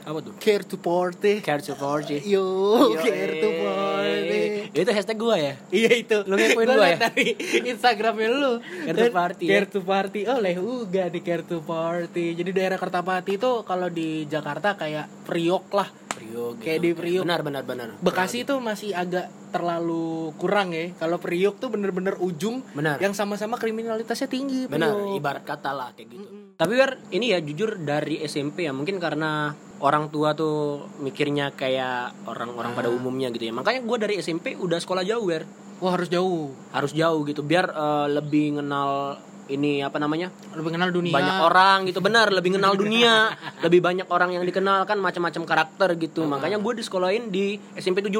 Apa 0.00 0.18
tuh 0.20 0.32
Care 0.38 0.64
to 0.64 0.76
party. 0.76 1.40
care 1.40 1.60
to 1.60 1.74
party 1.74 2.24
Yo, 2.32 2.44
Yo, 2.90 2.98
care 2.98 3.34
to 3.36 3.48
party. 3.60 4.42
itu 4.70 4.90
hashtag 4.90 5.16
gua 5.16 5.36
ya 5.36 5.54
Iya 5.68 5.90
itu. 5.94 6.16
Lu 6.24 6.34
ngepoin 6.34 6.66
Gua 6.66 6.74
gua 6.74 6.86
liat 6.86 6.96
ya? 6.96 7.08
Dari 7.10 7.26
Instagramnya 7.66 8.28
lu. 8.28 8.52
Care 8.60 8.96
to 8.96 9.10
party, 9.10 9.44
ya? 9.44 9.50
Care 9.50 9.68
to 9.68 9.80
party. 9.80 10.20
Oh, 10.24 10.38
leh 10.38 10.56
uga 10.56 11.04
di 11.06 11.20
care 11.20 11.42
to 11.42 11.58
party. 11.60 12.32
Jadi 12.32 12.50
daerah 12.50 12.76
Kertapati 12.76 13.34
itu 13.34 13.50
kalau 13.62 13.88
di 13.88 14.24
Jakarta 14.24 14.74
kayak 14.74 15.26
Priok 15.26 15.66
lah. 15.72 15.88
Gitu. 16.30 16.44
Kayak 16.62 16.78
di 16.80 16.90
Priok. 16.94 17.22
benar 17.26 17.40
benar 17.42 17.62
benar 17.62 17.88
Bekasi 17.98 18.46
itu 18.46 18.54
masih 18.56 18.94
agak 18.94 19.26
terlalu 19.50 20.30
kurang 20.38 20.70
ya. 20.70 20.94
Kalau 20.94 21.18
Priok 21.18 21.58
tuh 21.58 21.68
bener-bener 21.68 22.14
ujung 22.16 22.62
Benar. 22.70 23.02
yang 23.02 23.10
sama-sama 23.12 23.58
kriminalitasnya 23.58 24.26
tinggi. 24.26 24.70
benar 24.70 24.94
Priok. 24.94 25.18
ibarat 25.18 25.42
kata 25.42 25.70
lah 25.70 25.90
kayak 25.92 26.08
gitu 26.08 26.26
tapi 26.54 26.76
Wer 26.76 27.00
ini 27.08 27.32
ya 27.32 27.40
jujur 27.40 27.80
dari 27.80 28.20
SMP 28.20 28.68
ya 28.68 28.72
mungkin 28.76 29.00
karena 29.00 29.48
orang 29.80 30.12
tua 30.12 30.36
tuh 30.36 30.84
mikirnya 31.00 31.56
kayak 31.56 32.28
orang-orang 32.28 32.76
pada 32.76 32.92
umumnya 32.92 33.32
gitu 33.32 33.48
ya 33.48 33.54
makanya 33.56 33.80
gua 33.80 33.96
dari 33.96 34.20
SMP 34.20 34.60
udah 34.60 34.76
sekolah 34.76 35.00
jauh 35.00 35.24
Wer 35.24 35.48
Wah 35.80 35.96
harus 35.96 36.12
jauh. 36.12 36.52
harus 36.68 36.92
jauh 36.92 37.24
gitu 37.24 37.40
biar 37.40 37.64
eh, 37.64 38.06
lebih 38.12 38.60
kenal 38.60 39.16
ini 39.50 39.80
apa 39.80 39.96
namanya 39.96 40.30
Lebih 40.52 40.70
kenal 40.72 40.88
dunia. 40.88 41.10
banyak 41.10 41.36
orang 41.40 41.78
gitu 41.84 41.98
benar 41.98 42.30
lebih 42.30 42.54
kenal 42.54 42.72
dunia 42.72 43.34
lebih 43.64 43.78
banyak 43.78 44.06
orang 44.06 44.32
yang 44.32 44.42
dikenal 44.42 44.82
kan 44.82 44.96
macam-macam 44.96 45.42
karakter 45.44 45.88
gitu 45.96 46.24
makanya 46.24 46.56
gue 46.56 46.72
disekolahin 46.76 47.28
di 47.28 47.58
SMP 47.74 48.00
17 48.00 48.14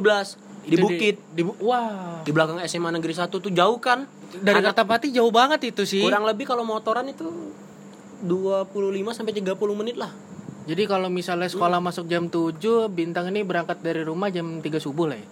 di 0.61 0.77
Itu 0.77 0.85
Bukit 0.85 1.17
Di, 1.31 1.41
Bu- 1.41 1.57
wah. 1.63 2.21
di 2.21 2.31
belakang 2.31 2.61
SMA 2.63 2.91
Negeri 2.91 3.15
1 3.15 3.31
tuh 3.31 3.49
jauh 3.49 3.79
kan 3.79 4.05
Dari 4.31 4.61
Kertapati 4.61 5.09
jauh 5.09 5.31
banget 5.31 5.65
itu 5.67 5.83
sih. 5.85 6.03
kurang 6.03 6.23
lebih 6.23 6.45
kalau 6.45 6.63
motoran 6.63 7.07
itu 7.07 7.27
25 8.21 8.69
sampai 9.11 9.33
30 9.33 9.57
menit 9.75 9.97
lah 9.97 10.13
Jadi 10.61 10.85
kalau 10.85 11.09
misalnya 11.09 11.49
sekolah 11.49 11.81
masuk 11.81 12.05
jam 12.07 12.29
7, 12.29 12.61
Bintang 12.89 13.27
ini 13.27 13.41
berangkat 13.41 13.81
dari 13.81 14.03
rumah 14.03 14.29
jam 14.29 14.61
3 14.61 14.69
subuh 14.77 15.09
lah 15.09 15.17
ya. 15.17 15.27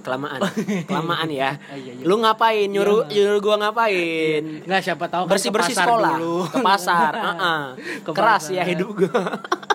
Kelamaan 0.00 0.40
kelamaan 0.88 1.28
ya 1.28 1.56
Ah, 1.62 1.74
iya, 1.74 1.92
iya. 1.92 2.02
lu 2.02 2.18
ngapain 2.18 2.66
nyuruh 2.66 3.06
nyuruh 3.06 3.38
gua 3.38 3.56
ngapain 3.58 4.42
Enggak 4.62 4.82
siapa 4.82 5.06
tahu 5.06 5.24
kan 5.24 5.30
bersih 5.30 5.50
bersih 5.50 5.74
sekolah 5.74 6.16
dulu. 6.16 6.38
ke 6.46 6.58
pasar 6.60 7.12
uh-uh. 7.28 7.62
Ke 8.02 8.10
keras 8.10 8.42
pasar. 8.44 8.56
ya 8.56 8.62
hidup 8.66 8.90
gua 8.94 9.22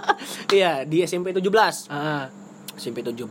iya 0.51 0.84
di 0.84 1.01
SMP 1.01 1.32
17 1.32 1.46
Ah, 1.88 2.27
SMP 2.74 3.01
17 3.01 3.24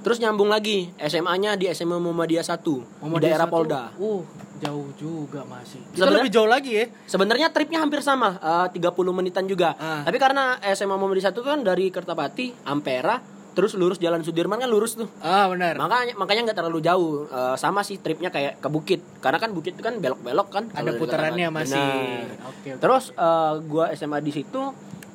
terus 0.00 0.18
nyambung 0.18 0.46
lagi 0.46 0.94
SMA-nya 0.96 1.54
di 1.54 1.66
SMA 1.68 1.96
Muhammadiyah 1.96 2.42
1 2.42 2.62
di 2.62 2.74
Muhammadiyah 2.96 3.20
daerah 3.28 3.44
satu. 3.44 3.52
Polda 3.52 3.82
Uh, 3.96 4.22
jauh 4.56 4.88
juga 4.94 5.44
masih. 5.44 5.82
Sebenarnya- 5.90 6.16
lebih 6.16 6.30
jauh 6.30 6.46
lagi 6.46 6.72
ya. 6.72 6.84
sebenarnya 7.04 7.46
tripnya 7.50 7.76
hampir 7.78 8.00
sama 8.00 8.38
eh, 8.38 8.66
30 8.72 8.86
menitan 9.12 9.44
juga 9.44 9.74
Ah. 9.74 10.00
tapi 10.00 10.16
karena 10.16 10.56
SMA 10.68 10.94
Muhammadiyah 10.94 11.28
1 11.28 11.42
kan 11.42 11.58
dari 11.60 11.90
Kertapati 11.90 12.54
Ampera 12.64 13.18
terus 13.56 13.72
lurus 13.72 13.96
Jalan 13.96 14.20
Sudirman 14.20 14.56
kan 14.56 14.68
lurus 14.68 14.94
tuh 14.94 15.08
Ah, 15.18 15.48
benar. 15.48 15.74
makanya 15.74 16.12
makanya 16.14 16.40
nggak 16.44 16.58
terlalu 16.58 16.80
jauh 16.80 17.24
Eh, 17.26 17.56
sama 17.56 17.80
sih 17.80 17.96
tripnya 17.96 18.28
kayak 18.28 18.60
ke 18.60 18.68
bukit 18.68 19.00
karena 19.18 19.38
kan 19.38 19.50
bukit 19.50 19.72
itu 19.72 19.80
kan 19.80 19.96
belok-belok 19.96 20.48
kan 20.48 20.64
Ada 20.70 20.92
putarannya 20.94 21.48
masih. 21.48 21.74
Benar. 21.74 22.46
Oke. 22.46 22.68
oke. 22.68 22.70
terus 22.78 23.04
eh, 23.10 23.54
gua 23.64 23.88
SMA 23.90 24.20
di 24.20 24.30
situ 24.30 24.60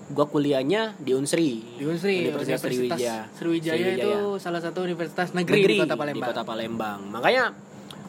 gua 0.10 0.26
kuliahnya 0.26 0.98
di 0.98 1.14
Unsri 1.14 1.62
Di 1.78 1.86
Unsri, 1.86 2.28
Universitas 2.28 2.60
Sriwijaya 2.60 3.18
Sriwijaya 3.32 3.78
itu 3.94 4.10
Sriwijaya. 4.10 4.42
salah 4.42 4.60
satu 4.60 4.82
universitas 4.82 5.32
negeri, 5.32 5.62
di 5.64 5.78
Kota 5.80 5.94
Palembang. 5.94 6.18
di 6.18 6.28
Kota 6.28 6.44
Palembang. 6.44 7.00
Makanya 7.08 7.54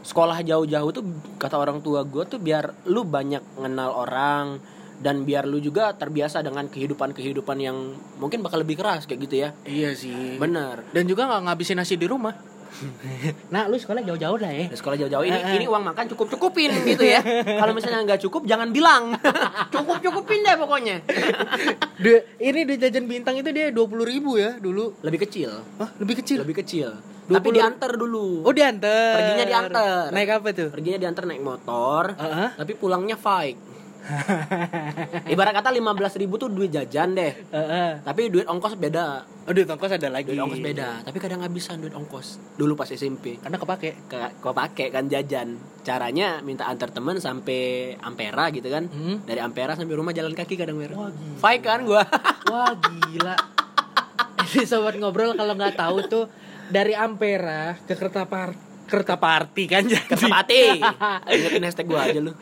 sekolah 0.02 0.40
jauh-jauh 0.40 0.90
tuh 0.90 1.04
kata 1.36 1.54
orang 1.54 1.78
tua 1.78 2.02
gue 2.02 2.24
tuh 2.26 2.36
biar 2.36 2.88
lu 2.88 3.04
banyak 3.04 3.38
kenal 3.54 3.94
orang 3.94 4.58
dan 5.02 5.26
biar 5.26 5.44
lu 5.44 5.58
juga 5.58 5.90
terbiasa 5.98 6.40
dengan 6.40 6.70
kehidupan-kehidupan 6.70 7.58
yang 7.58 7.76
mungkin 8.22 8.40
bakal 8.40 8.62
lebih 8.62 8.78
keras 8.78 9.04
kayak 9.04 9.20
gitu 9.26 9.34
ya. 9.42 9.50
Iya 9.66 9.98
sih. 9.98 10.38
Bener. 10.38 10.86
Dan 10.94 11.10
juga 11.10 11.26
nggak 11.26 11.50
ngabisin 11.50 11.82
nasi 11.82 11.98
di 11.98 12.06
rumah. 12.06 12.32
nah, 13.54 13.68
lu 13.68 13.76
sekolah 13.76 14.00
jauh-jauh 14.00 14.38
lah 14.40 14.48
ya. 14.48 14.66
Di 14.70 14.78
sekolah 14.78 14.96
jauh-jauh 14.96 15.24
ini 15.26 15.38
ini 15.60 15.66
uang 15.68 15.84
makan 15.92 16.08
cukup 16.14 16.32
cukupin 16.38 16.72
gitu 16.94 17.04
ya. 17.04 17.20
Kalau 17.44 17.74
misalnya 17.76 18.00
nggak 18.06 18.20
cukup 18.24 18.46
jangan 18.48 18.70
bilang. 18.70 19.18
cukup 19.74 19.98
cukupin 20.00 20.40
deh 20.40 20.56
pokoknya. 20.56 20.96
Ini 22.38 22.60
di 22.64 22.74
jajan 22.78 23.04
bintang 23.10 23.36
itu 23.36 23.50
dia 23.50 23.68
20.000 23.74 24.06
ribu 24.06 24.38
ya 24.38 24.56
dulu. 24.56 25.02
Lebih 25.02 25.26
kecil. 25.28 25.50
Wah, 25.76 25.90
lebih 25.98 26.22
kecil. 26.22 26.46
Lebih 26.46 26.62
kecil. 26.64 26.90
20. 27.30 27.38
Tapi 27.38 27.48
diantar 27.54 27.92
dulu. 27.94 28.42
Oh, 28.42 28.50
diantar. 28.50 29.14
Perginya 29.14 29.46
diantar. 29.46 30.06
Naik 30.10 30.30
apa 30.42 30.48
tuh? 30.50 30.68
Perginya 30.74 30.98
diantar 30.98 31.24
naik 31.30 31.42
motor. 31.42 32.18
Heeh. 32.18 32.48
Tapi 32.58 32.72
pulangnya 32.74 33.14
fight. 33.14 33.71
Ibarat 35.32 35.52
kata 35.54 35.70
15.000 35.70 36.22
ribu 36.22 36.34
tuh 36.38 36.50
duit 36.50 36.74
jajan 36.74 37.14
deh. 37.14 37.32
Tapi 38.02 38.28
duit 38.28 38.46
ongkos 38.46 38.74
beda. 38.74 39.24
Oh, 39.46 39.52
duit 39.54 39.66
ongkos 39.66 39.94
ada 39.94 40.10
lagi. 40.10 40.34
Duit 40.34 40.42
ongkos 40.42 40.62
beda. 40.62 41.06
Tapi 41.06 41.18
kadang 41.22 41.42
ngabisan 41.42 41.82
duit 41.82 41.94
ongkos. 41.94 42.58
Dulu 42.58 42.74
pas 42.74 42.90
SMP. 42.90 43.38
Karena 43.38 43.58
kepake. 43.58 44.10
Ke, 44.10 44.38
kau 44.42 44.54
pakai 44.54 44.90
kan 44.90 45.06
jajan. 45.06 45.58
Caranya 45.82 46.42
minta 46.42 46.66
antar 46.66 46.90
temen 46.90 47.18
sampai 47.22 47.94
Ampera 48.02 48.50
gitu 48.50 48.66
kan. 48.70 48.90
Hmm. 48.90 49.22
Dari 49.26 49.38
Ampera 49.38 49.78
sampai 49.78 49.94
rumah 49.94 50.14
jalan 50.14 50.34
kaki 50.34 50.54
kadang 50.58 50.78
mer. 50.78 50.94
Wah, 50.94 51.10
gila. 51.10 51.38
Fight 51.38 51.62
kan 51.62 51.82
gua. 51.86 52.02
Wah, 52.52 52.74
gila. 52.74 53.36
Ini 54.42 54.66
sobat 54.66 54.98
ngobrol 54.98 55.38
kalau 55.38 55.54
nggak 55.54 55.78
tahu 55.78 55.96
tuh 56.10 56.24
dari 56.68 56.92
Ampera 56.98 57.78
ke 57.86 57.94
Kertapar 57.94 58.72
Kertaparti 58.92 59.64
kan 59.64 59.88
jadi. 59.88 60.04
Kertapati. 60.04 60.64
Ingetin 61.32 61.64
hashtag 61.64 61.86
gua 61.88 62.04
aja 62.04 62.20
lu. 62.20 62.36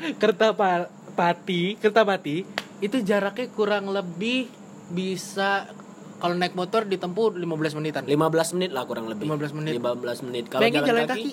Kertapati, 1.20 1.62
Kertapati 1.76 2.36
itu 2.80 2.96
jaraknya 3.04 3.52
kurang 3.52 3.92
lebih 3.92 4.48
bisa 4.88 5.68
kalau 6.16 6.32
naik 6.32 6.56
motor 6.56 6.88
ditempuh 6.88 7.36
15 7.36 7.76
menitan. 7.76 8.02
15 8.08 8.56
menit 8.56 8.70
lah 8.72 8.88
kurang 8.88 9.04
lebih. 9.04 9.28
15 9.28 9.52
menit. 9.52 9.72
15 9.76 10.24
menit. 10.24 10.44
Kalau 10.48 10.64
jalan, 10.64 10.88
jalan 10.88 11.04
kaki, 11.04 11.12
kaki. 11.12 11.32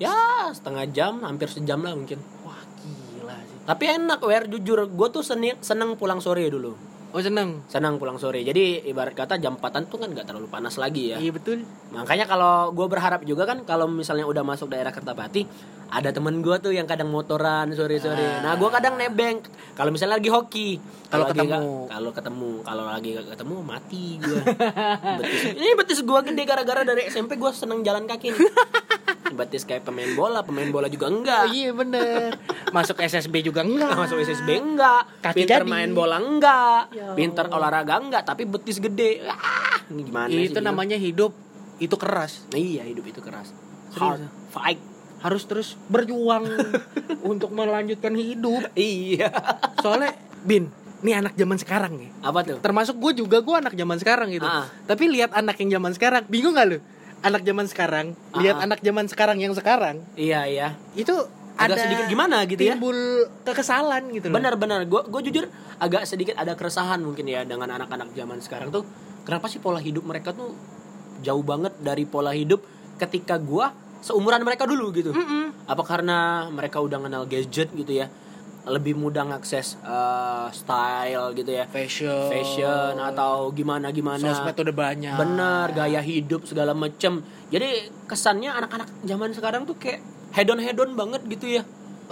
ya 0.00 0.16
setengah 0.52 0.84
jam, 0.92 1.20
hampir 1.28 1.48
sejam 1.52 1.80
lah 1.84 1.92
mungkin. 1.92 2.20
Wah, 2.44 2.60
gila 2.80 3.36
sih. 3.36 3.56
Tapi 3.68 3.84
enak, 4.00 4.20
Wer, 4.24 4.48
jujur. 4.48 4.88
Gue 4.88 5.08
tuh 5.12 5.20
seni, 5.20 5.52
seneng 5.60 6.00
pulang 6.00 6.20
sore 6.24 6.48
dulu. 6.48 6.72
Oh, 7.12 7.20
seneng. 7.20 7.60
Senang 7.68 8.00
pulang 8.00 8.16
sore. 8.16 8.40
Jadi 8.40 8.88
ibarat 8.88 9.12
kata 9.12 9.36
jam 9.36 9.60
4 9.60 9.92
tuh 9.92 10.00
kan 10.00 10.08
nggak 10.08 10.24
terlalu 10.24 10.48
panas 10.48 10.80
lagi 10.80 11.12
ya. 11.12 11.20
Iya 11.20 11.36
betul. 11.36 11.68
Makanya 11.92 12.24
kalau 12.24 12.72
gue 12.72 12.88
berharap 12.88 13.20
juga 13.28 13.44
kan 13.44 13.68
kalau 13.68 13.84
misalnya 13.88 14.24
udah 14.24 14.40
masuk 14.40 14.72
daerah 14.72 14.88
Kertapati, 14.92 15.44
ada 15.92 16.08
temen 16.08 16.40
gue 16.40 16.56
tuh 16.56 16.72
yang 16.72 16.88
kadang 16.88 17.06
motoran 17.06 17.68
sore-sore. 17.70 18.40
Nah, 18.40 18.56
gue 18.56 18.70
kadang 18.70 18.96
nebeng. 18.96 19.44
Kalau 19.72 19.92
misalnya 19.92 20.16
lagi 20.16 20.32
hoki, 20.32 20.80
Kalau 21.06 21.28
ketemu. 21.28 21.84
kalau 21.84 22.10
ketemu, 22.10 22.52
kalau 22.64 22.84
lagi 22.86 23.08
gak 23.12 23.28
ketemu 23.30 23.54
mati 23.60 24.16
gue. 24.16 24.40
betis, 25.20 25.42
ini 25.52 25.70
betis 25.76 26.00
gue 26.00 26.20
gede 26.24 26.42
gara-gara 26.42 26.80
dari 26.82 27.04
SMP 27.06 27.36
gue 27.36 27.50
seneng 27.52 27.84
jalan 27.84 28.08
kaki 28.08 28.32
nih. 28.32 28.40
betis 29.32 29.64
kayak 29.64 29.84
pemain 29.84 30.12
bola, 30.12 30.40
pemain 30.40 30.68
bola 30.68 30.88
juga 30.88 31.08
enggak. 31.08 31.48
Iya 31.50 31.72
bener. 31.72 32.36
Masuk 32.68 32.96
SSB 32.96 33.40
juga 33.42 33.60
enggak. 33.60 33.92
Masuk 34.00 34.16
SSB 34.18 34.48
enggak, 34.48 35.08
Kaki 35.20 35.36
pinter 35.38 35.60
jadi. 35.60 35.68
main 35.68 35.92
bola 35.92 36.16
enggak, 36.16 36.88
Ya 36.90 37.12
pinter 37.12 37.48
olahraga 37.48 37.96
enggak, 37.96 38.24
tapi 38.24 38.44
betis 38.44 38.76
gede. 38.76 39.24
Ah, 39.24 39.80
ini 39.88 40.04
gimana 40.04 40.28
sih 40.28 40.48
Itu 40.48 40.56
dia? 40.56 40.64
namanya 40.64 40.96
hidup 40.96 41.32
itu 41.76 41.96
keras. 41.96 42.44
Iya, 42.50 42.84
hidup 42.84 43.04
itu 43.06 43.20
keras. 43.20 43.52
Hard 43.92 44.24
fight. 44.48 44.80
Harus 45.22 45.46
terus 45.46 45.78
berjuang 45.86 46.44
untuk 47.32 47.54
melanjutkan 47.54 48.12
hidup. 48.12 48.66
Iya. 48.74 49.30
Soalnya 49.78 50.18
Bin, 50.42 50.66
ini 51.06 51.14
anak 51.14 51.38
zaman 51.38 51.58
sekarang 51.58 51.92
nih. 51.98 52.10
Apa 52.20 52.42
tuh? 52.42 52.58
Termasuk 52.58 52.98
gue 52.98 53.22
juga 53.22 53.38
gue 53.38 53.54
anak 53.54 53.74
zaman 53.74 53.96
sekarang 54.02 54.28
gitu. 54.34 54.46
Ah. 54.46 54.66
Tapi 54.84 55.06
lihat 55.06 55.30
anak 55.30 55.54
yang 55.62 55.78
zaman 55.78 55.94
sekarang, 55.94 56.22
bingung 56.26 56.58
gak 56.58 56.66
lu? 56.66 56.78
Anak 57.22 57.46
zaman 57.46 57.66
sekarang, 57.70 58.06
lihat 58.34 58.58
Ah. 58.58 58.66
anak 58.66 58.82
zaman 58.82 59.06
sekarang 59.06 59.38
yang 59.38 59.54
sekarang, 59.54 60.02
Iya, 60.18 60.42
iya. 60.50 60.68
itu 60.98 61.14
Agak 61.54 61.78
ada 61.78 61.84
sedikit 61.84 62.04
gimana 62.08 62.42
gitu 62.48 62.64
ya? 62.64 62.74
Timbul 62.74 62.96
kekesalan 63.44 64.08
gitu 64.10 64.26
loh. 64.32 64.34
Benar-benar. 64.40 64.88
Gue 64.88 65.04
gue 65.06 65.20
jujur 65.30 65.44
agak 65.78 66.08
sedikit 66.08 66.34
ada 66.34 66.56
keresahan 66.58 66.98
mungkin 66.98 67.28
ya 67.28 67.44
dengan 67.46 67.70
anak-anak 67.70 68.10
zaman 68.16 68.40
sekarang 68.40 68.72
tuh. 68.72 68.82
Kenapa 69.22 69.46
sih 69.46 69.62
pola 69.62 69.78
hidup 69.78 70.02
mereka 70.02 70.34
tuh 70.34 70.56
jauh 71.22 71.44
banget 71.46 71.76
dari 71.78 72.02
pola 72.02 72.34
hidup 72.34 72.64
ketika 72.98 73.38
gua 73.38 73.70
seumuran 74.02 74.42
mereka 74.42 74.66
dulu 74.66 74.90
gitu. 74.92 75.14
Apa 75.64 75.82
karena 75.86 76.50
mereka 76.50 76.82
udah 76.82 76.98
kenal 76.98 77.24
gadget 77.30 77.70
gitu 77.72 77.94
ya? 77.94 78.10
Lebih 78.62 78.94
mudah 78.94 79.26
ngakses 79.26 79.78
eh, 79.82 80.46
style 80.54 81.34
gitu 81.34 81.50
ya. 81.50 81.64
Fashion. 81.70 82.30
Fashion 82.30 82.94
atau 82.98 83.50
gimana 83.54 83.90
gimana. 83.90 84.22
Sosmed 84.22 84.54
udah 84.54 84.76
banyak. 84.76 85.16
Bener, 85.18 85.66
gaya 85.74 86.02
hidup 86.02 86.46
segala 86.46 86.74
macem. 86.74 87.22
Jadi 87.50 87.90
kesannya 88.10 88.50
anak-anak 88.50 88.90
zaman 89.06 89.30
sekarang 89.34 89.62
tuh 89.66 89.78
kayak 89.78 90.02
hedon 90.34 90.58
hedon 90.58 90.94
banget 90.98 91.22
gitu 91.26 91.58
ya. 91.58 91.62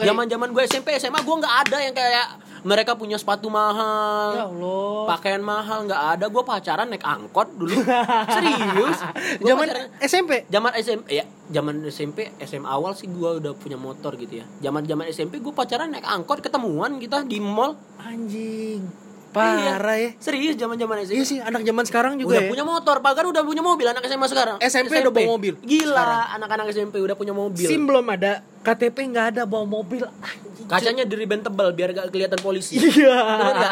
Zaman 0.00 0.26
zaman 0.32 0.56
gue 0.56 0.62
SMP 0.64 0.96
SMA 0.96 1.20
gue 1.20 1.36
nggak 1.44 1.56
ada 1.68 1.76
yang 1.82 1.92
kayak 1.92 2.26
mereka 2.62 2.96
punya 2.96 3.16
sepatu 3.16 3.48
mahal. 3.48 4.36
Ya 4.36 4.44
Allah. 4.48 5.04
pakaian 5.16 5.42
mahal. 5.42 5.88
Nggak 5.88 6.02
ada. 6.16 6.24
Gue 6.28 6.42
pacaran 6.44 6.86
naik 6.88 7.04
angkot 7.04 7.48
dulu. 7.56 7.74
Serius? 8.36 8.98
Zaman 9.42 9.66
SMP. 10.00 10.44
zaman 10.50 10.72
SMP 10.78 11.08
ya 11.20 11.24
zaman 11.50 11.82
SMP 11.90 12.30
SM 12.38 12.62
awal 12.62 12.94
sih 12.94 13.10
gue 13.10 13.30
udah 13.42 13.52
punya 13.58 13.74
motor 13.74 14.14
gitu 14.14 14.40
ya. 14.40 14.46
Zaman 14.62 14.86
zaman 14.86 15.10
SMP 15.10 15.42
gue 15.42 15.52
pacaran 15.52 15.90
naik 15.90 16.06
angkot 16.06 16.40
ketemuan 16.40 17.02
kita 17.02 17.26
di 17.26 17.42
mall. 17.42 17.74
Anjing. 17.98 19.09
Parah 19.30 19.94
ya. 19.94 20.10
serius 20.16 20.54
zaman 20.54 20.74
zaman 20.74 20.96
SMP 21.00 21.14
Iya 21.14 21.24
sih, 21.24 21.38
anak 21.38 21.62
zaman 21.62 21.84
sekarang 21.84 22.12
juga 22.16 22.34
udah 22.34 22.42
ya. 22.42 22.50
punya 22.50 22.64
motor 22.64 22.96
bahkan 22.98 23.24
udah 23.24 23.42
punya 23.42 23.60
mobil 23.60 23.86
anak 23.86 24.02
SMA 24.02 24.26
sekarang 24.26 24.56
SMP 24.60 24.98
udah 24.98 25.12
bawa 25.12 25.28
mobil 25.30 25.54
gila 25.60 26.06
anak-anak 26.34 26.66
SMP 26.68 26.98
udah 26.98 27.14
punya 27.14 27.30
mobil 27.30 27.62
SIM 27.62 27.82
belum 27.82 28.02
ada, 28.06 28.42
KTP 28.60 28.96
nggak 29.06 29.26
ada 29.30 29.42
bawa 29.44 29.64
mobil. 29.64 30.02
Kacanya 30.62 31.02
di 31.02 31.14
ribbon 31.16 31.40
tebal 31.40 31.70
biar 31.72 31.90
gak 31.90 32.10
kelihatan 32.10 32.38
polisi 32.38 32.78
Iya. 32.78 33.18
Bener? 33.18 33.70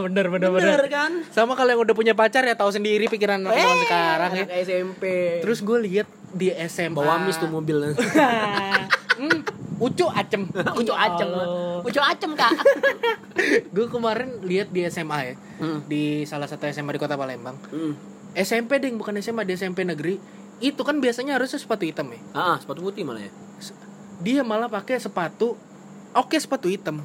Bener 0.04 0.26
bener 0.28 0.48
bener. 0.50 0.68
bener 0.68 0.82
kan 0.86 1.10
Sama 1.30 1.56
kalau 1.56 1.70
yang 1.70 1.80
udah 1.80 1.92
punya 1.92 2.12
pacar 2.12 2.40
ya 2.42 2.52
tahu 2.52 2.68
sendiri 2.68 3.04
pikiran 3.06 3.40
anak 3.40 3.52
zaman 3.52 3.64
Eh, 3.70 3.80
sekarang 3.82 4.30
ya. 4.30 4.44
anak 4.44 4.52
SMP 4.60 5.02
Terus 5.40 5.58
gue 5.60 5.78
lihat 5.82 6.04
di 6.30 6.52
SMA. 6.62 6.92
bawa 6.94 7.24
mis 7.24 7.36
tuh 7.36 7.48
mobilnya 7.48 7.96
hmm, 9.16 9.40
ucu 9.80 10.06
acem. 10.08 10.48
ucu 10.80 10.92
acem 10.94 11.28
ucu 11.84 12.00
acem 12.00 12.30
kak 12.36 12.52
gue 13.74 13.86
kemarin 13.88 14.40
lihat 14.42 14.72
di 14.72 14.84
SMA 14.88 15.18
ya. 15.22 15.34
Hmm. 15.60 15.78
Di 15.88 16.24
salah 16.28 16.48
satu 16.48 16.68
SMA 16.68 16.96
di 16.96 17.00
Kota 17.00 17.16
Palembang. 17.16 17.56
Hmm. 17.72 17.92
SMP 18.36 18.80
ding 18.80 19.00
bukan 19.00 19.16
SMA 19.20 19.44
di 19.48 19.56
SMP 19.56 19.84
negeri. 19.84 20.18
Itu 20.56 20.88
kan 20.88 21.00
biasanya 21.04 21.36
harusnya 21.36 21.60
sepatu 21.60 21.84
hitam 21.84 22.08
ya. 22.08 22.20
ah 22.32 22.56
sepatu 22.56 22.80
putih 22.80 23.04
malah 23.04 23.20
ya 23.20 23.32
Dia 24.24 24.40
malah 24.40 24.72
pakai 24.72 24.96
sepatu 24.96 25.56
oke 26.16 26.36
sepatu 26.40 26.72
hitam. 26.72 27.04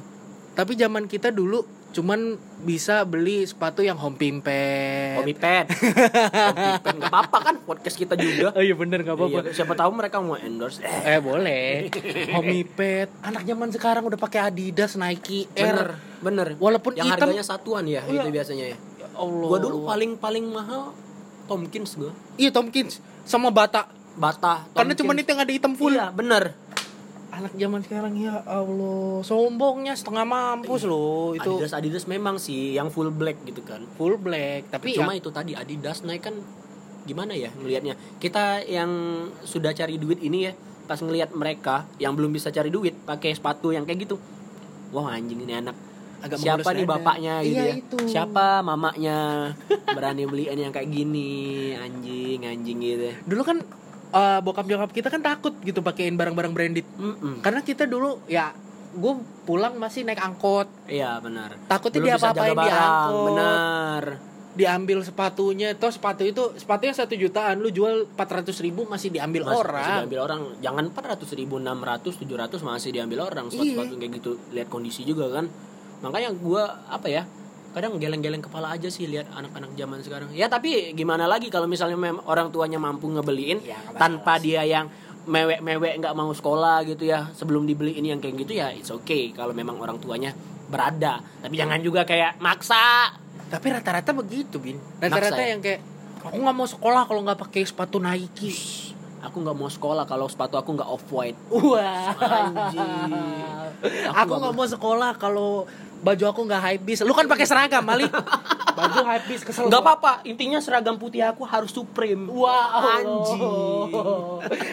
Tapi 0.56 0.72
zaman 0.76 1.04
kita 1.08 1.28
dulu 1.28 1.64
cuman 1.92 2.34
bisa 2.58 3.02
beli 3.02 3.42
sepatu 3.42 3.80
yang 3.80 3.94
home 3.94 4.16
pimpet. 4.16 5.14
Homi 5.14 5.32
pet 5.32 5.68
Homi 6.48 6.72
pet 6.78 6.94
nggak 6.94 7.06
apa-apa 7.06 7.38
kan 7.42 7.54
podcast 7.60 7.94
kita 7.94 8.14
juga 8.14 8.50
Oh 8.50 8.60
iya 8.60 8.72
bener 8.72 9.00
gak 9.00 9.12
apa-apa. 9.12 9.40
Iya, 9.42 9.52
siapa 9.54 9.72
tahu 9.72 9.92
mereka 9.92 10.18
mau 10.18 10.34
endorse 10.34 10.80
eh 10.80 10.88
Eh 11.06 11.18
boleh. 11.18 11.92
Homipet. 12.30 13.08
Anak 13.20 13.42
zaman 13.42 13.68
sekarang 13.68 14.02
udah 14.02 14.16
pakai 14.16 14.40
Adidas, 14.42 14.94
Nike, 14.94 15.46
bener 15.48 15.88
Air. 15.88 16.20
bener 16.20 16.48
Walaupun 16.56 16.92
yang 16.94 17.06
hitam- 17.06 17.28
harganya 17.28 17.44
satuan 17.44 17.84
ya 17.84 18.00
Oh, 18.00 18.10
itu 18.10 18.22
iya. 18.22 18.32
biasanya 18.32 18.64
ya 18.66 18.76
Ya 18.96 19.08
Allah. 19.12 19.46
gua 19.46 19.58
dulu 19.58 19.76
paling 19.84 20.10
paling 20.16 20.44
mahal 20.46 20.96
Tomkins 21.44 21.94
gua 21.94 22.12
Iya 22.34 22.50
Tomkins 22.50 22.98
sama 23.22 23.48
Bata. 23.48 23.86
bata 24.12 24.68
Karena 24.70 24.92
cuma 24.92 25.10
Tomkins. 25.10 25.22
itu 25.22 25.28
yang 25.30 25.40
ada 25.40 25.52
hitam 25.52 25.72
full. 25.72 25.90
iya 25.90 26.08
bener 26.08 26.52
Anak 27.32 27.56
zaman 27.56 27.80
sekarang 27.80 28.12
ya 28.20 28.44
Allah, 28.44 29.24
sombongnya 29.24 29.96
setengah 29.96 30.28
mampus 30.28 30.84
loh 30.84 31.32
itu. 31.32 31.64
Adidas 31.64 31.72
Adidas 31.72 32.04
memang 32.04 32.36
sih 32.36 32.76
yang 32.76 32.92
full 32.92 33.08
black 33.08 33.40
gitu 33.48 33.64
kan. 33.64 33.88
Full 33.96 34.20
black, 34.20 34.68
tapi 34.68 34.92
cuma 34.92 35.16
ya 35.16 35.24
itu 35.24 35.32
tadi 35.32 35.56
Adidas 35.56 36.04
naik 36.04 36.28
kan 36.28 36.36
gimana 37.08 37.32
ya 37.32 37.48
ngelihatnya? 37.56 37.96
Kita 38.20 38.60
yang 38.68 38.92
sudah 39.48 39.72
cari 39.72 39.96
duit 39.96 40.20
ini 40.20 40.44
ya 40.44 40.52
pas 40.84 41.00
ngelihat 41.00 41.32
mereka 41.32 41.88
yang 41.96 42.12
belum 42.12 42.36
bisa 42.36 42.52
cari 42.52 42.68
duit 42.68 42.92
pakai 43.08 43.32
sepatu 43.32 43.72
yang 43.72 43.88
kayak 43.88 44.04
gitu. 44.04 44.20
Wah 44.92 45.16
anjing 45.16 45.40
ini 45.40 45.56
anak. 45.56 45.72
Agak 46.22 46.36
siapa 46.36 46.70
nih 46.70 46.86
bapaknya 46.86 47.40
gitu 47.42 47.56
Iya, 47.58 47.64
ya? 47.64 47.74
itu. 47.80 47.98
siapa 48.06 48.60
mamanya 48.62 49.50
berani 49.90 50.22
beliin 50.28 50.54
yang 50.54 50.70
kayak 50.70 50.92
gini 50.92 51.72
anjing 51.74 52.44
anjing 52.44 52.76
gitu. 52.78 53.08
Dulu 53.24 53.42
kan 53.42 53.58
eh, 54.12 54.40
bokap 54.40 54.64
nyokap 54.64 54.90
kita 54.90 55.08
kan 55.08 55.20
takut 55.20 55.56
gitu 55.60 55.80
pakein 55.80 56.14
barang-barang 56.14 56.52
branded. 56.52 56.86
Mm-mm. 56.94 57.40
Karena 57.40 57.60
kita 57.60 57.84
dulu 57.84 58.20
ya 58.26 58.52
gue 58.92 59.12
pulang 59.42 59.74
masih 59.74 60.04
naik 60.04 60.20
angkot. 60.20 60.68
Iya 60.84 61.16
benar. 61.18 61.56
Takutnya 61.64 62.00
dia 62.02 62.14
apa-apain 62.14 62.52
di 62.54 62.68
angkot. 62.68 63.24
benar. 63.26 64.04
Diambil 64.52 65.00
sepatunya 65.00 65.72
toh 65.72 65.88
sepatu 65.88 66.22
itu 66.22 66.52
sepatunya 66.54 66.92
satu 66.92 67.16
jutaan 67.16 67.56
lu 67.56 67.72
jual 67.72 68.04
400 68.06 68.52
ribu 68.60 68.84
masih 68.84 69.08
diambil 69.08 69.48
Masih- 69.48 69.58
orang. 69.58 69.80
masih 69.80 69.96
diambil 69.98 70.20
orang. 70.22 70.40
Jangan 70.60 70.84
400 70.92 71.32
ribu 71.32 71.56
600 71.56 72.12
700 72.14 72.60
masih 72.60 72.90
diambil 72.92 73.18
orang 73.24 73.48
sepatu 73.48 73.64
Iya. 73.64 73.72
sepatu 73.80 73.94
kayak 73.96 74.12
gitu. 74.12 74.30
Lihat 74.52 74.68
kondisi 74.68 75.02
juga 75.02 75.32
kan. 75.32 75.48
Makanya 76.04 76.36
gua 76.36 76.84
apa 76.84 77.08
ya 77.08 77.24
kadang 77.72 77.96
geleng-geleng 77.96 78.44
kepala 78.44 78.76
aja 78.76 78.88
sih 78.92 79.08
lihat 79.08 79.28
anak-anak 79.32 79.72
zaman 79.74 79.98
sekarang. 80.04 80.28
Ya 80.36 80.46
tapi 80.46 80.92
gimana 80.92 81.24
lagi 81.24 81.48
kalau 81.48 81.64
misalnya 81.64 81.96
mem- 81.96 82.22
orang 82.28 82.52
tuanya 82.52 82.76
mampu 82.76 83.08
ngebeliin 83.08 83.64
Ya, 83.64 83.80
tanpa 83.96 84.36
dia 84.36 84.62
yang 84.64 84.92
mewek-mewek 85.24 86.02
nggak 86.02 86.14
mau 86.18 86.30
sekolah 86.34 86.82
gitu 86.84 87.06
ya 87.06 87.30
sebelum 87.32 87.62
dibeliin 87.64 88.02
yang 88.02 88.18
kayak 88.18 88.42
gitu 88.42 88.58
ya 88.58 88.74
it's 88.74 88.90
okay 88.90 89.30
kalau 89.30 89.54
memang 89.54 89.78
orang 89.80 89.96
tuanya 89.98 90.34
berada. 90.68 91.20
Tapi 91.40 91.54
jangan 91.56 91.78
juga 91.80 92.04
kayak 92.04 92.40
maksa. 92.40 93.12
Tapi 93.52 93.66
rata-rata 93.68 94.16
begitu 94.16 94.56
bin. 94.56 94.80
Rata-rata 95.00 95.40
ya? 95.40 95.56
yang 95.56 95.60
kayak 95.60 95.80
aku 96.24 96.36
nggak 96.40 96.56
mau 96.56 96.68
sekolah 96.68 97.02
kalau 97.08 97.20
nggak 97.24 97.40
pakai 97.40 97.62
sepatu 97.64 98.00
Nike. 98.00 98.52
Aku 99.22 99.38
nggak 99.38 99.54
mau 99.54 99.70
sekolah 99.70 100.02
kalau 100.02 100.26
sepatu 100.26 100.58
aku 100.58 100.74
nggak 100.74 100.90
off 100.90 101.06
white 101.14 101.38
wah 101.54 102.10
aku 104.18 104.32
nggak 104.34 104.54
mau 104.54 104.66
sekolah 104.66 105.14
kalau 105.14 105.70
baju 106.02 106.24
aku 106.26 106.40
nggak 106.44 106.62
hype 106.62 106.82
bis 106.82 107.00
lu 107.00 107.10
kan 107.10 107.24
pakai 107.24 107.46
seragam 107.46 107.80
mali 107.80 108.04
baju 108.78 109.00
hype 109.04 109.26
bis 109.26 109.42
kesel 109.42 109.64
Nggak 109.64 109.78
gua. 109.78 109.94
apa-apa, 109.94 110.12
intinya 110.24 110.58
seragam 110.58 110.96
putih 110.96 111.22
aku 111.22 111.44
harus 111.44 111.68
Supreme. 111.70 112.24
Wah, 112.26 112.72
anjing. 112.96 113.92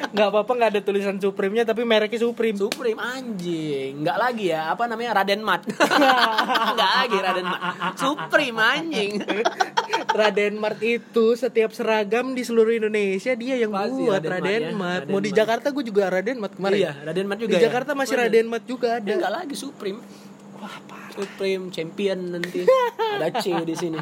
Nggak 0.10 0.28
apa-apa 0.30 0.52
nggak 0.54 0.70
ada 0.72 0.82
tulisan 0.82 1.16
Supreme-nya 1.18 1.64
tapi 1.64 1.84
mereknya 1.84 2.16
Supreme. 2.18 2.56
Supreme 2.56 2.96
anjing. 2.96 4.00
Nggak 4.00 4.18
lagi 4.18 4.46
ya, 4.50 4.72
apa 4.72 4.88
namanya? 4.88 5.20
Raden 5.20 5.44
Mat. 5.44 5.68
Nggak 6.76 6.92
lagi 6.96 7.18
Raden 7.20 7.46
Mat. 7.46 7.60
Supreme 7.94 8.58
anjing. 8.58 9.12
Raden 10.20 10.56
Mart 10.56 10.80
itu 10.80 11.36
setiap 11.36 11.70
seragam 11.70 12.32
di 12.32 12.42
seluruh 12.42 12.72
Indonesia 12.74 13.36
dia 13.36 13.56
yang 13.58 13.70
Pasti 13.70 14.00
buat 14.00 14.22
Raden 14.22 14.32
Raden, 14.32 14.64
Mart 14.64 14.64
ya, 14.64 14.74
Mart. 14.74 15.02
Raden 15.02 15.12
Mau 15.12 15.20
di 15.20 15.28
Mart. 15.28 15.38
Jakarta 15.38 15.68
gue 15.70 15.84
juga 15.84 16.04
Raden 16.10 16.38
Mart 16.40 16.54
kemarin. 16.56 16.78
Iya, 16.80 16.92
Raden 17.04 17.26
Mat 17.28 17.38
juga 17.38 17.52
Di 17.52 17.58
ya? 17.58 17.64
Jakarta 17.68 17.92
masih. 17.94 18.16
Raden 18.16 18.48
Mart 18.48 18.64
juga 18.64 18.88
Ya, 18.90 18.98
ada. 18.98 19.12
nggak 19.20 19.34
lagi 19.36 19.56
Supreme. 19.56 20.00
Wah, 20.56 20.78
parah. 20.88 21.09
Supreme 21.20 21.68
champion 21.68 22.40
nanti. 22.40 22.64
Ada 23.20 23.44
C 23.44 23.52
di 23.68 23.76
sini. 23.76 24.00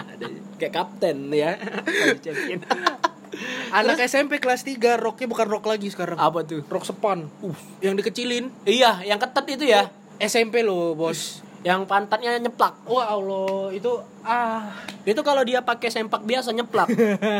Ada 0.00 0.26
kayak 0.56 0.72
kapten 0.72 1.28
ya. 1.28 1.60
champion. 2.24 2.64
Anak 3.68 4.00
SMP 4.08 4.40
kelas 4.40 4.64
3 4.64 4.96
roknya 4.96 5.28
bukan 5.28 5.46
rok 5.46 5.68
lagi 5.68 5.92
sekarang. 5.92 6.16
Apa 6.16 6.40
tuh? 6.48 6.64
Rok 6.64 6.84
sepan. 6.88 7.28
Uh, 7.44 7.52
yang 7.84 7.94
dikecilin. 8.00 8.48
Iya, 8.64 9.04
yang 9.04 9.20
ketat 9.20 9.44
itu 9.44 9.68
ya. 9.68 9.92
SMP 10.16 10.64
loh, 10.64 10.96
Bos. 10.96 11.44
Yang 11.60 11.84
pantatnya 11.84 12.40
nyeplak. 12.40 12.80
Wah 12.88 13.12
Allah, 13.12 13.68
itu 13.74 14.00
ah 14.24 14.72
Itu 15.04 15.20
kalau 15.20 15.44
dia 15.44 15.60
pakai 15.60 15.92
sempak 15.92 16.24
biasa 16.24 16.56
nyeplak. 16.56 16.88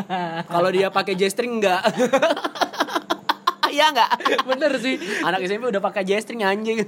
kalau 0.53 0.69
dia 0.69 0.93
pakai 0.93 1.17
G-string 1.17 1.63
enggak. 1.63 1.81
Iya 3.69 3.93
enggak? 3.95 4.11
bener 4.49 4.73
sih. 4.81 4.97
Anak 5.23 5.45
SMP 5.45 5.69
udah 5.69 5.81
pakai 5.81 6.03
G-string 6.05 6.41
anjing. 6.45 6.83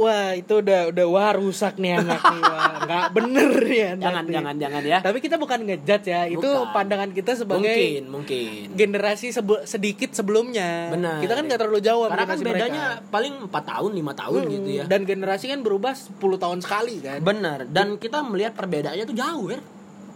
Wah 0.00 0.32
itu 0.32 0.54
udah 0.56 0.88
udah 0.88 1.06
wah 1.06 1.32
rusak 1.32 1.76
nih 1.76 1.92
anak 1.94 2.24
nih 2.24 2.40
wah 2.40 2.72
nggak 2.80 3.04
bener 3.12 3.52
ya 3.62 3.88
anak 3.92 4.00
jangan 4.00 4.24
nih. 4.24 4.32
jangan 4.32 4.54
jangan 4.56 4.82
ya. 4.82 4.98
Tapi 5.00 5.18
kita 5.18 5.36
bukan 5.36 5.58
ngejudge 5.62 6.06
ya, 6.06 6.20
itu 6.24 6.40
Bukan. 6.40 6.72
pandangan 6.72 7.10
kita 7.10 7.32
sebagai 7.34 7.68
Mungkin, 7.68 8.02
mungkin. 8.08 8.66
generasi 8.72 9.28
sebe- 9.28 9.62
sedikit 9.64 10.10
sebelumnya. 10.10 10.88
Benar. 10.88 11.20
Kita 11.20 11.32
kan 11.34 11.44
nggak 11.44 11.60
terlalu 11.60 11.80
jauh 11.80 12.08
Karena 12.08 12.24
kan 12.24 12.38
bedanya 12.38 12.84
mereka. 12.96 13.10
paling 13.10 13.34
4 13.44 13.64
tahun, 13.66 13.90
5 13.92 14.12
tahun 14.16 14.40
Hmm, 14.40 14.50
gitu 14.50 14.70
ya. 14.72 14.84
Dan 14.86 15.00
generasi 15.04 15.44
kan 15.46 15.60
berubah 15.60 15.92
10 15.92 16.16
tahun 16.34 16.58
sekali 16.58 16.96
kan. 16.98 17.20
Benar. 17.20 17.58
Dan 17.66 17.94
kita 17.94 18.22
melihat 18.22 18.52
perbedaannya 18.54 19.04
tuh 19.04 19.14
jauh 19.14 19.46
ya 19.48 19.60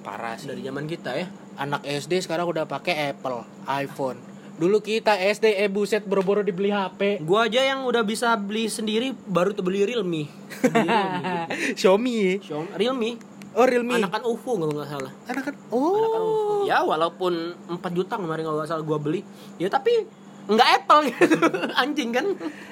Parah 0.00 0.34
sih. 0.34 0.48
dari 0.48 0.60
zaman 0.60 0.84
kita 0.84 1.12
ya. 1.14 1.28
Anak 1.54 1.80
SD 1.82 2.18
sekarang 2.20 2.44
udah 2.46 2.64
pakai 2.64 3.12
Apple, 3.12 3.44
iPhone. 3.66 4.18
Dulu 4.54 4.78
kita 4.78 5.18
SD 5.18 5.58
eh 5.58 5.66
buset 5.66 6.06
boro-boro 6.06 6.38
dibeli 6.40 6.70
HP. 6.70 7.18
Gua 7.26 7.50
aja 7.50 7.58
yang 7.58 7.82
udah 7.82 8.06
bisa 8.06 8.38
beli 8.38 8.70
sendiri 8.70 9.10
baru 9.26 9.50
tuh 9.50 9.66
beli 9.66 9.82
Realme. 9.82 10.30
Beli 10.62 10.86
Realme. 10.86 11.34
Xiaomi. 11.80 12.38
Xiaomi- 12.38 12.72
Realme. 12.78 13.10
Oh, 13.54 13.66
Realme. 13.66 13.98
Anakan 13.98 14.22
UFO 14.26 14.58
kalau 14.58 14.72
nggak 14.74 14.90
salah. 14.90 15.12
Anak 15.26 15.42
kan. 15.50 15.54
Anakan 15.58 16.22
UFO. 16.22 16.38
Oh. 16.38 16.62
Ya 16.66 16.82
walaupun 16.82 17.32
4 17.66 17.82
juta 17.90 18.14
kemarin 18.14 18.42
kalau 18.42 18.62
nggak 18.62 18.70
salah 18.70 18.82
gua 18.82 18.98
beli. 18.98 19.26
Ya 19.58 19.66
tapi 19.66 20.06
nggak 20.44 20.68
Apple 20.78 21.00
gitu. 21.10 21.36
Anjing 21.82 22.10
kan. 22.14 22.26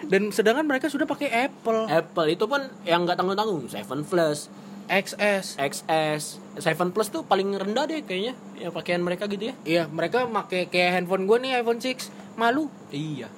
Dan 0.06 0.30
sedangkan 0.30 0.62
mereka 0.62 0.86
sudah 0.86 1.06
pakai 1.06 1.50
Apple 1.50 1.90
Apple 1.90 2.28
itu 2.30 2.46
pun 2.46 2.62
yang 2.86 3.02
nggak 3.02 3.18
tanggung-tanggung. 3.18 3.66
7 3.66 3.82
Plus, 4.06 4.46
XS. 4.92 5.56
XS, 5.56 6.22
7 6.60 6.92
Plus 6.92 7.08
tuh 7.08 7.24
paling 7.24 7.56
rendah 7.56 7.88
deh 7.88 8.04
kayaknya. 8.04 8.36
Ya 8.60 8.68
pakaian 8.68 9.00
mereka 9.00 9.24
gitu 9.24 9.48
ya. 9.48 9.54
Iya, 9.64 9.82
mereka 9.88 10.28
pakai 10.28 10.68
kayak 10.68 11.00
handphone 11.00 11.24
gue 11.24 11.40
nih 11.40 11.64
iPhone 11.64 11.80
6 11.80 12.36
malu. 12.36 12.68
Iya. 12.92 13.32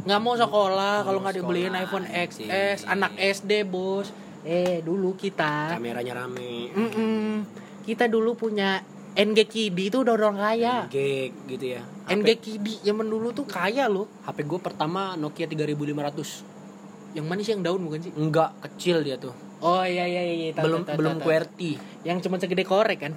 nggak 0.00 0.20
mau 0.24 0.32
sekolah 0.32 1.04
kalau 1.04 1.20
nggak 1.20 1.42
dibeliin 1.42 1.76
iPhone. 1.76 2.06
XS 2.08 2.88
anak 2.88 3.18
SD 3.20 3.68
bos 3.68 4.08
eh 4.40 4.80
dulu 4.80 5.12
kita 5.12 5.76
Kameranya 5.76 6.24
rame. 6.24 6.72
Mm-mm. 6.72 7.44
kita 7.84 8.08
dulu 8.08 8.32
punya 8.32 8.80
NG 9.12 9.44
Kidi 9.44 9.92
itu 9.92 10.00
udah 10.00 10.16
orang 10.16 10.40
kaya 10.40 10.88
Gig 10.88 11.36
gitu 11.44 11.76
ya. 11.76 11.84
NG 12.08 12.40
Kidi 12.40 12.80
zaman 12.80 13.12
dulu 13.12 13.36
tuh 13.36 13.44
kaya 13.44 13.92
loh 13.92 14.08
HP 14.24 14.48
gue 14.48 14.60
pertama 14.62 15.20
Nokia 15.20 15.44
3500. 15.44 17.12
Yang 17.12 17.26
mana 17.28 17.40
sih 17.44 17.52
yang 17.52 17.62
daun 17.66 17.82
bukan 17.84 18.00
sih? 18.00 18.12
enggak 18.16 18.56
kecil 18.64 19.04
dia 19.04 19.20
tuh 19.20 19.49
Oh 19.60 19.82
iya 19.82 20.04
iya 20.04 20.22
iya, 20.24 20.48
belum 20.52 20.82
tahu, 20.82 20.88
tahu, 20.88 20.96
belum 20.96 21.12
tahu, 21.12 21.20
tahu. 21.20 21.28
QWERTY 21.28 21.70
Yang 22.02 22.18
cuma 22.24 22.36
segede 22.36 22.64
korek 22.64 22.98
kan? 23.00 23.12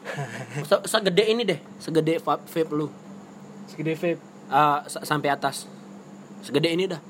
Se- 0.68 0.84
segede 0.86 1.24
ini 1.24 1.42
deh 1.42 1.60
segede 1.76 2.16
vape, 2.18 2.44
vape 2.44 2.70
lu 2.70 2.88
Segede 3.64 3.94
vape. 3.94 4.20
Sa- 4.86 5.04
sampai 5.04 5.28
atas 5.28 5.64
segede 6.40 6.68
ini 6.68 6.84
dah 6.84 7.00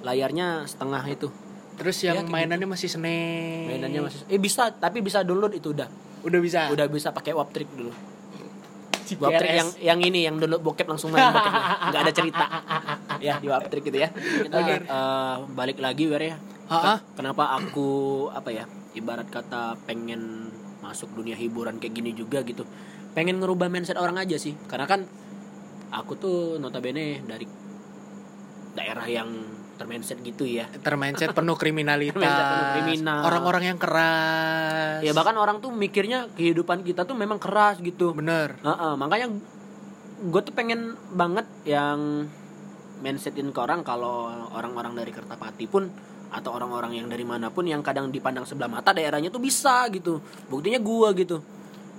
layarnya 0.00 0.62
setengah 0.64 1.02
itu 1.06 1.30
Terus 1.74 1.96
Ya, 2.00 2.14
yang 2.14 2.22
kayak 2.22 2.30
mainannya 2.30 2.68
masih 2.68 2.86
snake. 2.86 3.66
mainannya 3.66 4.00
masih 4.00 4.18
eh 4.24 4.38
bisa 4.38 4.70
tapi 4.70 5.00
bisa 5.00 5.22
download 5.22 5.50
itu 5.52 5.70
udah 5.70 5.90
udah 6.22 6.38
bisa. 6.38 6.70
udah 6.70 6.86
bisa 6.86 7.10
pakai 7.10 7.32
Waptrick 7.32 7.66
dulu 7.68 7.90
CPRS. 9.04 9.18
Waptrick 9.20 9.52
yang 9.52 9.68
yang 9.82 9.98
ini 10.00 10.20
yang 10.22 10.38
download 10.38 10.62
bokep 10.62 10.86
langsung 10.86 11.10
main 11.10 11.28
bokep 11.28 11.50
nggak 11.90 12.00
ada 12.00 12.12
cerita 12.12 12.44
ya 13.18 13.36
di 13.36 13.46
Waptrick 13.46 13.84
gitu 13.84 13.98
ya 13.98 14.08
kita 14.12 14.54
Oke. 14.54 14.74
eh, 14.80 15.36
balik 15.50 15.78
lagi 15.78 16.06
Wer 16.06 16.22
ya 16.24 16.36
Ha-ha. 16.68 17.00
kenapa 17.16 17.56
aku 17.60 17.88
apa 18.32 18.48
ya 18.48 18.64
ibarat 18.96 19.28
kata 19.28 19.76
pengen 19.84 20.48
masuk 20.80 21.12
dunia 21.16 21.36
hiburan 21.36 21.80
kayak 21.80 21.94
gini 21.96 22.12
juga 22.16 22.44
gitu 22.44 22.64
pengen 23.16 23.40
ngerubah 23.40 23.68
mindset 23.72 23.96
orang 23.96 24.20
aja 24.20 24.36
sih 24.36 24.56
karena 24.68 24.84
kan 24.84 25.06
aku 25.94 26.12
tuh 26.18 26.38
notabene 26.58 27.22
dari 27.24 27.46
daerah 28.74 29.06
yang 29.06 29.30
termindset 29.74 30.18
gitu 30.22 30.46
ya 30.46 30.66
termindset 30.82 31.34
penuh 31.38 31.58
kriminalitas. 31.58 32.14
Termindset 32.14 32.46
penuh 32.46 32.68
kriminal. 32.78 33.20
Orang-orang 33.26 33.74
yang 33.74 33.78
keras. 33.78 35.02
ya 35.02 35.10
bahkan 35.14 35.34
orang 35.34 35.58
tuh 35.58 35.74
mikirnya 35.74 36.30
kehidupan 36.34 36.86
kita 36.86 37.06
tuh 37.06 37.18
memang 37.18 37.42
keras 37.42 37.82
gitu 37.82 38.14
bener. 38.14 38.54
Heeh, 38.62 38.92
makanya 38.94 39.34
gue 40.24 40.40
tuh 40.46 40.54
pengen 40.54 40.94
banget 41.14 41.46
yang 41.66 42.30
mindsetin 43.02 43.50
ke 43.50 43.58
orang 43.58 43.82
kalau 43.82 44.30
orang-orang 44.54 44.94
dari 44.94 45.10
Kertapati 45.10 45.66
pun 45.66 45.90
atau 46.34 46.50
orang-orang 46.50 46.98
yang 46.98 47.06
dari 47.06 47.22
mana 47.22 47.46
pun 47.48 47.62
yang 47.62 47.78
kadang 47.78 48.10
dipandang 48.10 48.42
sebelah 48.42 48.66
mata 48.66 48.90
daerahnya 48.90 49.30
tuh 49.30 49.38
bisa 49.38 49.86
gitu 49.94 50.18
buktinya 50.50 50.82
gua 50.82 51.14
gitu 51.14 51.38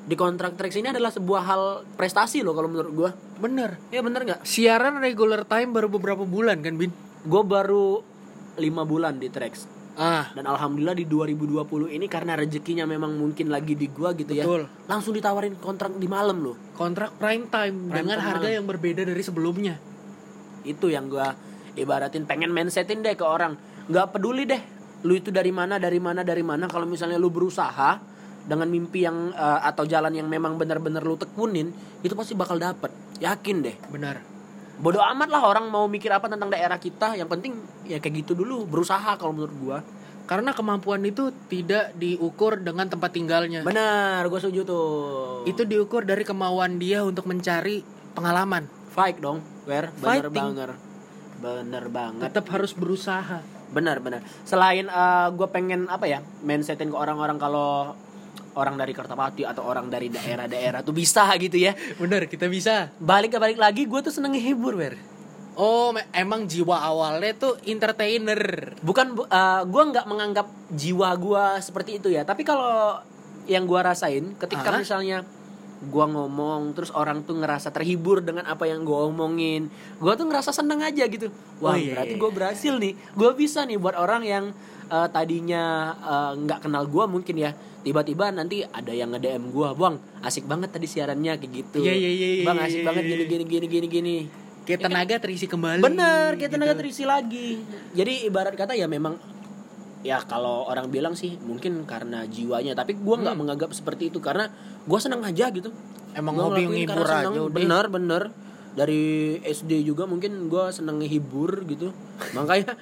di 0.06 0.14
kontrak 0.14 0.54
trax 0.54 0.76
ini 0.76 0.92
adalah 0.92 1.10
sebuah 1.10 1.42
hal 1.42 1.64
prestasi 1.96 2.44
loh 2.44 2.52
kalau 2.52 2.68
menurut 2.68 2.92
gua 2.92 3.10
Bener. 3.40 3.80
ya 3.90 4.04
bener 4.04 4.22
nggak 4.22 4.40
Siaran 4.44 5.00
regular 5.00 5.44
time 5.44 5.72
baru 5.72 5.88
beberapa 5.88 6.24
bulan 6.24 6.60
kan, 6.62 6.76
Bin? 6.76 6.92
gue 7.26 7.42
baru 7.42 8.04
lima 8.56 8.84
bulan 8.86 9.18
di 9.18 9.32
trax 9.32 9.66
Ah, 9.96 10.28
dan 10.36 10.44
alhamdulillah 10.44 10.92
di 10.92 11.08
2020 11.08 11.88
ini 11.88 12.12
karena 12.12 12.36
rezekinya 12.36 12.84
memang 12.84 13.16
mungkin 13.16 13.48
lagi 13.48 13.80
di 13.80 13.88
gua 13.88 14.12
gitu 14.12 14.36
ya 14.36 14.44
Betul. 14.44 14.68
langsung 14.92 15.16
ditawarin 15.16 15.56
kontrak 15.56 15.96
di 15.96 16.04
malam 16.04 16.44
loh 16.44 16.60
kontrak 16.76 17.16
prime 17.16 17.48
time 17.48 17.88
Prime 17.88 17.96
dengan 18.04 18.20
time 18.20 18.28
harga 18.28 18.44
malam. 18.44 18.56
yang 18.60 18.66
berbeda 18.68 19.02
dari 19.08 19.24
sebelumnya. 19.24 19.80
itu 20.68 20.92
yang 20.92 21.08
gua 21.08 21.32
ibaratin 21.80 22.28
pengen 22.28 22.52
mindsetin 22.52 23.08
deh 23.08 23.16
ke 23.16 23.24
orang 23.24 23.56
nggak 23.86 24.08
peduli 24.12 24.44
deh 24.44 24.62
lu 25.06 25.14
itu 25.14 25.30
dari 25.30 25.54
mana 25.54 25.78
dari 25.78 25.98
mana 25.98 26.26
dari 26.26 26.42
mana 26.42 26.66
kalau 26.66 26.86
misalnya 26.86 27.16
lu 27.16 27.30
berusaha 27.30 28.02
dengan 28.42 28.66
mimpi 28.66 29.02
yang 29.02 29.30
eh, 29.32 29.60
atau 29.64 29.86
jalan 29.86 30.10
yang 30.12 30.26
memang 30.26 30.56
benar-benar 30.56 31.02
lu 31.02 31.14
tekunin 31.16 31.70
itu 32.02 32.14
pasti 32.14 32.34
bakal 32.34 32.58
dapet 32.58 32.90
yakin 33.18 33.62
deh 33.62 33.76
Benar. 33.88 34.22
bodoh 34.76 35.02
amat 35.02 35.30
lah 35.30 35.46
orang 35.46 35.66
mau 35.68 35.86
mikir 35.86 36.10
apa 36.10 36.26
tentang 36.26 36.50
daerah 36.50 36.76
kita 36.76 37.14
yang 37.14 37.26
penting 37.26 37.56
ya 37.84 37.98
kayak 37.98 38.22
gitu 38.22 38.36
dulu 38.36 38.66
berusaha 38.66 39.16
kalau 39.16 39.34
menurut 39.34 39.56
gua 39.58 39.80
Karena 40.26 40.58
kemampuan 40.58 41.06
itu 41.06 41.30
tidak 41.46 41.94
diukur 41.94 42.58
dengan 42.58 42.90
tempat 42.90 43.14
tinggalnya. 43.14 43.62
benar 43.62 44.26
gua 44.26 44.42
setuju 44.42 44.66
tuh 44.66 44.90
Itu 45.46 45.64
diukur 45.64 46.02
dari 46.02 46.26
kemauan 46.26 46.82
dia 46.82 47.06
untuk 47.06 47.30
mencari 47.30 47.86
pengalaman. 48.12 48.66
fight 48.90 49.22
dong 49.22 49.46
where 49.64 49.94
bener 49.96 50.26
Fighting. 50.26 50.34
banget 50.34 50.70
bener 51.38 51.86
banget 51.88 52.22
Tetap 52.26 52.46
harus 52.50 52.74
berusaha. 52.74 53.38
Benar 53.68 53.98
benar 54.00 54.22
selain 54.42 54.86
gue 55.32 55.48
pengen 55.48 55.88
apa 55.88 56.06
ya 56.06 56.20
mindsetin 56.42 56.90
ke 56.90 56.98
orang-orang 56.98 57.36
kalau 57.36 57.94
orang 58.56 58.76
dari 58.76 58.92
Kertapati 58.92 59.44
atau 59.44 59.64
orang 59.64 59.88
dari 59.88 60.08
daerah-daerah 60.08 60.80
tuh 60.80 60.92
bisa 60.92 61.28
gitu 61.44 61.60
ya 61.60 61.76
Bener, 61.96 62.26
kita 62.26 62.48
bisa. 62.48 62.88
balik 62.98 63.36
ke 63.36 63.40
balik 63.40 63.60
lagi 63.60 63.84
gue 63.84 64.00
tuh 64.00 64.12
seneng 64.12 64.32
ngehibur 64.32 64.76
wer 64.76 64.96
Oh, 65.56 65.96
emang 66.12 66.52
jiwa 66.52 66.84
awalnya 66.84 67.32
tuh 67.32 67.56
entertainer. 67.64 68.76
bukan 68.84 69.16
bu- 69.16 69.24
eh, 69.26 69.64
gue 69.64 69.84
nggak 69.88 70.04
menganggap 70.04 70.48
jiwa 70.68 71.16
gue 71.16 71.46
seperti 71.64 72.04
itu 72.04 72.12
ya 72.12 72.24
tapi 72.24 72.44
kalau 72.44 73.00
yang 73.48 73.64
gue 73.64 73.80
rasain 73.80 74.36
ketika 74.36 74.68
Ah. 74.68 74.80
misalnya 74.84 75.18
gue 75.86 76.06
ngomong 76.06 76.74
terus 76.74 76.90
orang 76.92 77.22
tuh 77.24 77.38
ngerasa 77.38 77.70
terhibur 77.70 78.20
dengan 78.26 78.46
apa 78.50 78.66
yang 78.66 78.82
gue 78.84 78.98
omongin 78.98 79.70
gue 80.02 80.14
tuh 80.18 80.26
ngerasa 80.26 80.52
seneng 80.52 80.82
aja 80.82 81.06
gitu 81.06 81.30
wah 81.62 81.74
Oh, 81.74 81.80
iya, 81.80 81.94
berarti 81.98 82.16
iya. 82.18 82.22
gue 82.22 82.32
berhasil 82.32 82.74
nih 82.82 82.94
gue 83.14 83.32
bisa 83.38 83.64
nih 83.64 83.78
buat 83.78 83.96
orang 83.96 84.24
yang 84.26 84.46
eh, 84.90 85.08
tadinya 85.14 85.94
eh, 85.96 86.32
nggak 86.44 86.60
kenal 86.66 86.84
gue 86.90 87.06
mungkin 87.06 87.36
ya 87.38 87.52
tiba-tiba 87.86 88.34
nanti 88.34 88.66
ada 88.66 88.90
yang 88.90 89.14
nge 89.14 89.22
DM 89.22 89.44
gue 89.54 89.70
bang 89.78 89.96
asik 90.26 90.50
banget 90.50 90.74
tadi 90.74 90.90
siarannya 90.90 91.38
kayak 91.38 91.52
gitu 91.54 91.86
Iya, 91.86 91.94
iya, 91.94 92.10
iya, 92.10 92.28
iya, 92.42 92.44
bang 92.50 92.58
iya, 92.58 92.66
asik 92.66 92.82
iya, 92.82 92.88
banget 92.90 93.04
iya. 93.06 93.12
gini 93.14 93.24
gini 93.30 93.46
gini 93.46 93.68
gini 93.70 93.88
gini 93.88 94.18
Kayak 94.66 94.90
tenaga 94.90 95.16
terisi 95.22 95.46
kembali. 95.46 95.78
Bener, 95.78 96.42
kita 96.42 96.58
tenaga 96.58 96.74
gitu. 96.74 96.82
terisi 96.82 97.04
lagi. 97.06 97.62
Jadi 97.94 98.26
ibarat 98.26 98.58
kata 98.58 98.74
ya 98.74 98.90
memang 98.90 99.14
ya 100.06 100.22
kalau 100.22 100.70
orang 100.70 100.94
bilang 100.94 101.18
sih 101.18 101.34
mungkin 101.42 101.82
karena 101.90 102.30
jiwanya, 102.30 102.78
tapi 102.78 102.94
gua 102.94 103.18
nggak 103.18 103.34
menganggap 103.34 103.74
seperti 103.74 104.14
itu 104.14 104.22
karena 104.22 104.54
gua 104.86 105.02
senang 105.02 105.26
aja 105.26 105.50
gitu. 105.50 105.74
Emang 106.14 106.38
Gua 106.38 106.54
hobi 106.54 106.70
ngehibur 106.70 107.02
karena 107.02 107.10
aja 107.10 107.26
seneng. 107.26 107.34
udah. 107.50 107.56
Bener 107.58 107.86
bener 107.90 108.24
dari 108.78 109.04
SD 109.42 109.82
juga 109.82 110.06
mungkin 110.06 110.46
gua 110.46 110.70
seneng 110.70 111.02
ngehibur 111.02 111.66
gitu. 111.66 111.90
Makanya 112.38 112.78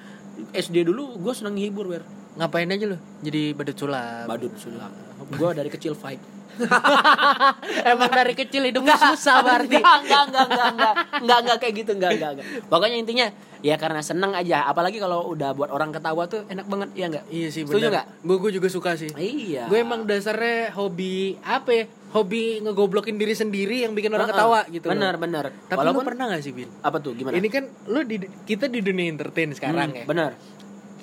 SD 0.52 0.84
dulu 0.84 1.16
gua 1.24 1.32
seneng 1.32 1.56
ngehibur 1.56 1.88
wer. 1.88 2.04
Ngapain 2.36 2.68
aja 2.68 2.86
lu? 2.92 2.98
Jadi 3.24 3.56
badut 3.56 3.78
sulap. 3.80 4.28
Badut 4.28 4.54
sulap. 4.60 4.92
Gua 5.40 5.56
dari 5.56 5.72
kecil 5.72 5.96
fight. 5.96 6.20
Emang 7.92 8.10
dari 8.10 8.34
kecil 8.34 8.64
hidupnya 8.66 8.96
susah 8.96 9.42
berarti. 9.42 9.76
Enggak, 9.76 9.98
enggak, 10.00 10.24
enggak, 10.24 10.46
enggak, 10.46 10.68
enggak, 10.70 10.94
enggak, 11.20 11.38
enggak 11.40 11.58
kayak 11.60 11.74
gitu, 11.76 11.92
enggak, 11.94 12.12
enggak, 12.14 12.32
enggak. 12.34 12.46
Pokoknya 12.68 12.98
intinya 12.98 13.26
ya 13.60 13.76
karena 13.76 14.02
seneng 14.02 14.32
aja. 14.32 14.64
Apalagi 14.64 14.98
kalau 14.98 15.30
udah 15.30 15.52
buat 15.52 15.70
orang 15.70 15.90
ketawa 15.90 16.24
tuh 16.26 16.46
enak 16.48 16.66
banget, 16.66 16.90
ya 16.94 17.06
enggak? 17.08 17.26
Iya 17.28 17.48
sih 17.50 17.62
Setuju 17.64 17.78
benar. 17.80 17.92
nggak? 17.94 18.06
Gue 18.22 18.38
gue 18.40 18.52
juga 18.54 18.68
suka 18.68 18.92
sih. 18.94 19.10
Iya. 19.14 19.66
Gue 19.66 19.80
emang 19.80 20.04
dasarnya 20.04 20.72
hobi 20.74 21.38
apa 21.40 21.72
ya? 21.72 21.86
Hobi 22.14 22.62
ngegoblokin 22.62 23.18
diri 23.18 23.34
sendiri 23.34 23.82
yang 23.82 23.98
bikin 23.98 24.14
orang 24.14 24.30
Heeh. 24.30 24.38
ketawa 24.38 24.60
gitu. 24.70 24.86
Benar, 24.86 25.18
benar. 25.18 25.50
Tapi 25.66 25.74
Walaupun 25.76 26.06
lu 26.06 26.08
pernah 26.08 26.26
gak 26.30 26.46
sih 26.46 26.54
Bin? 26.54 26.70
apa 26.80 27.02
tuh 27.02 27.18
gimana? 27.18 27.34
Ini 27.34 27.48
kan 27.50 27.66
lu 27.90 28.06
di 28.06 28.22
kita 28.46 28.70
di 28.70 28.86
dunia 28.86 29.10
entertain 29.10 29.50
sekarang 29.50 29.90
Hmm, 29.90 29.98
ya. 29.98 30.06
Benar. 30.06 30.32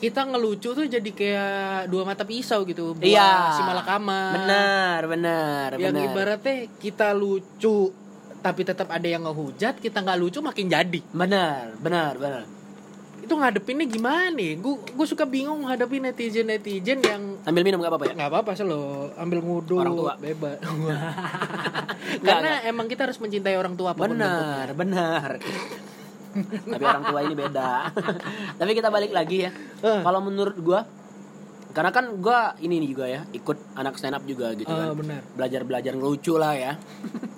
Kita 0.01 0.25
ngelucu 0.25 0.73
tuh 0.73 0.87
jadi 0.87 1.11
kayak 1.11 1.61
dua 1.87 2.03
mata 2.03 2.25
pisau 2.25 2.65
gitu. 2.65 2.97
Buah 2.97 3.05
Iya. 3.05 3.31
Si 3.53 3.61
malakama. 3.61 4.33
Benar, 4.35 5.01
benar, 5.07 5.69
Yang 5.77 5.93
benar. 5.93 6.07
ibaratnya 6.09 6.57
kita 6.75 7.13
lucu 7.13 7.93
tapi 8.41 8.65
tetap 8.65 8.89
ada 8.89 9.05
yang 9.05 9.21
ngehujat, 9.21 9.77
kita 9.77 10.01
nggak 10.01 10.17
lucu 10.17 10.41
makin 10.41 10.67
jadi. 10.67 11.01
Benar, 11.07 11.77
benar, 11.77 12.17
benar. 12.17 12.45
Itu 13.21 13.37
ngadepinnya 13.37 13.85
gimana 13.85 14.33
nih? 14.33 14.57
Gue 14.57 14.81
gue 14.81 15.07
suka 15.07 15.23
bingung 15.23 15.63
ngadepin 15.63 16.03
netizen 16.03 16.49
netizen 16.49 16.99
yang 16.99 17.37
Sambil 17.45 17.63
minum 17.63 17.79
gak 17.79 17.93
apa-apa 17.93 18.09
ya? 18.09 18.15
nggak 18.17 18.31
apa-apa 18.33 18.51
sih 18.57 18.65
lo 18.65 19.13
ambil 19.15 19.39
ngudu 19.39 19.77
Orang 19.77 19.95
tua. 19.95 20.13
bebas 20.17 20.57
Nggak, 22.25 22.25
karena 22.25 22.53
emang 22.65 22.89
kita 22.89 23.05
harus 23.05 23.21
mencintai 23.21 23.55
orang 23.55 23.77
tua. 23.77 23.93
Benar, 23.93 24.73
benar. 24.73 25.37
Tapi 26.33 26.83
orang 26.83 27.05
tua 27.05 27.21
ini 27.21 27.35
beda. 27.35 27.71
Tapi 28.59 28.71
kita 28.73 28.88
balik 28.88 29.11
lagi 29.11 29.45
ya. 29.45 29.51
Eh. 29.81 30.01
Kalau 30.01 30.21
menurut 30.21 30.57
gua 30.57 30.81
karena 31.71 31.90
kan 31.90 32.19
gua 32.19 32.59
ini 32.59 32.83
nih 32.83 32.88
juga 32.88 33.07
ya, 33.07 33.23
ikut 33.31 33.55
anak 33.75 33.95
stand 33.95 34.14
up 34.14 34.25
juga 34.25 34.51
gitu 34.53 34.66
Ah, 34.66 34.90
kan. 34.90 34.99
benar 34.99 35.23
Belajar-belajar 35.35 35.93
ngelucu 35.95 36.35
lah 36.35 36.55
ya. 36.55 36.73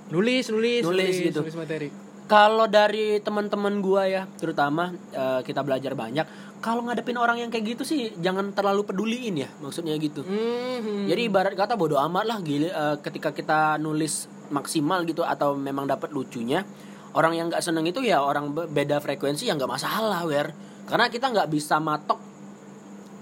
nulis 0.08 0.48
nulis 0.48 0.82
Nulis 0.82 1.14
gitu. 1.22 1.40
nulis 1.40 1.52
materi 1.54 1.88
Kalau 2.24 2.64
dari 2.64 3.20
teman-teman 3.20 3.80
gua 3.80 4.08
ya, 4.08 4.22
terutama 4.36 4.88
eh, 5.10 5.40
kita 5.42 5.60
belajar 5.60 5.92
banyak. 5.92 6.24
Kalau 6.62 6.80
ngadepin 6.80 7.18
orang 7.18 7.36
yang 7.38 7.50
kayak 7.50 7.74
gitu 7.74 7.82
sih 7.82 8.14
jangan 8.16 8.52
terlalu 8.52 8.86
peduliin 8.86 9.34
ya, 9.36 9.50
maksudnya 9.58 9.92
gitu. 9.96 10.22
Mhm. 10.22 11.10
Jadi 11.10 11.20
ibarat 11.26 11.52
kata 11.52 11.74
bodoh 11.74 12.00
amat 12.00 12.24
lah 12.24 12.38
gile 12.40 12.68
eh, 12.68 12.96
ketika 13.00 13.32
kita 13.32 13.76
nulis 13.76 14.30
maksimal 14.48 15.02
gitu 15.02 15.20
atau 15.22 15.52
memang 15.52 15.84
dapat 15.84 16.08
lucunya. 16.08 16.64
Orang 17.12 17.36
yang 17.36 17.48
nggak 17.48 17.60
seneng 17.60 17.84
itu 17.84 18.00
ya 18.00 18.20
orang 18.20 18.50
be- 18.50 18.66
beda 18.66 18.96
frekuensi 18.98 19.44
ya 19.44 19.54
nggak 19.54 19.68
masalah, 19.68 20.24
wer. 20.24 20.52
Karena 20.84 21.06
kita 21.06 21.28
nggak 21.28 21.48
bisa 21.48 21.76
matok 21.76 22.16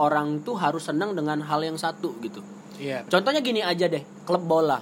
orang 0.01 0.41
tuh 0.41 0.57
harus 0.57 0.81
seneng 0.83 1.13
dengan 1.13 1.43
hal 1.43 1.61
yang 1.61 1.77
satu 1.77 2.17
gitu. 2.21 2.41
iya. 2.79 3.05
Contohnya 3.05 3.45
gini 3.45 3.61
aja 3.61 3.85
deh, 3.85 4.01
klub 4.25 4.41
bola, 4.41 4.81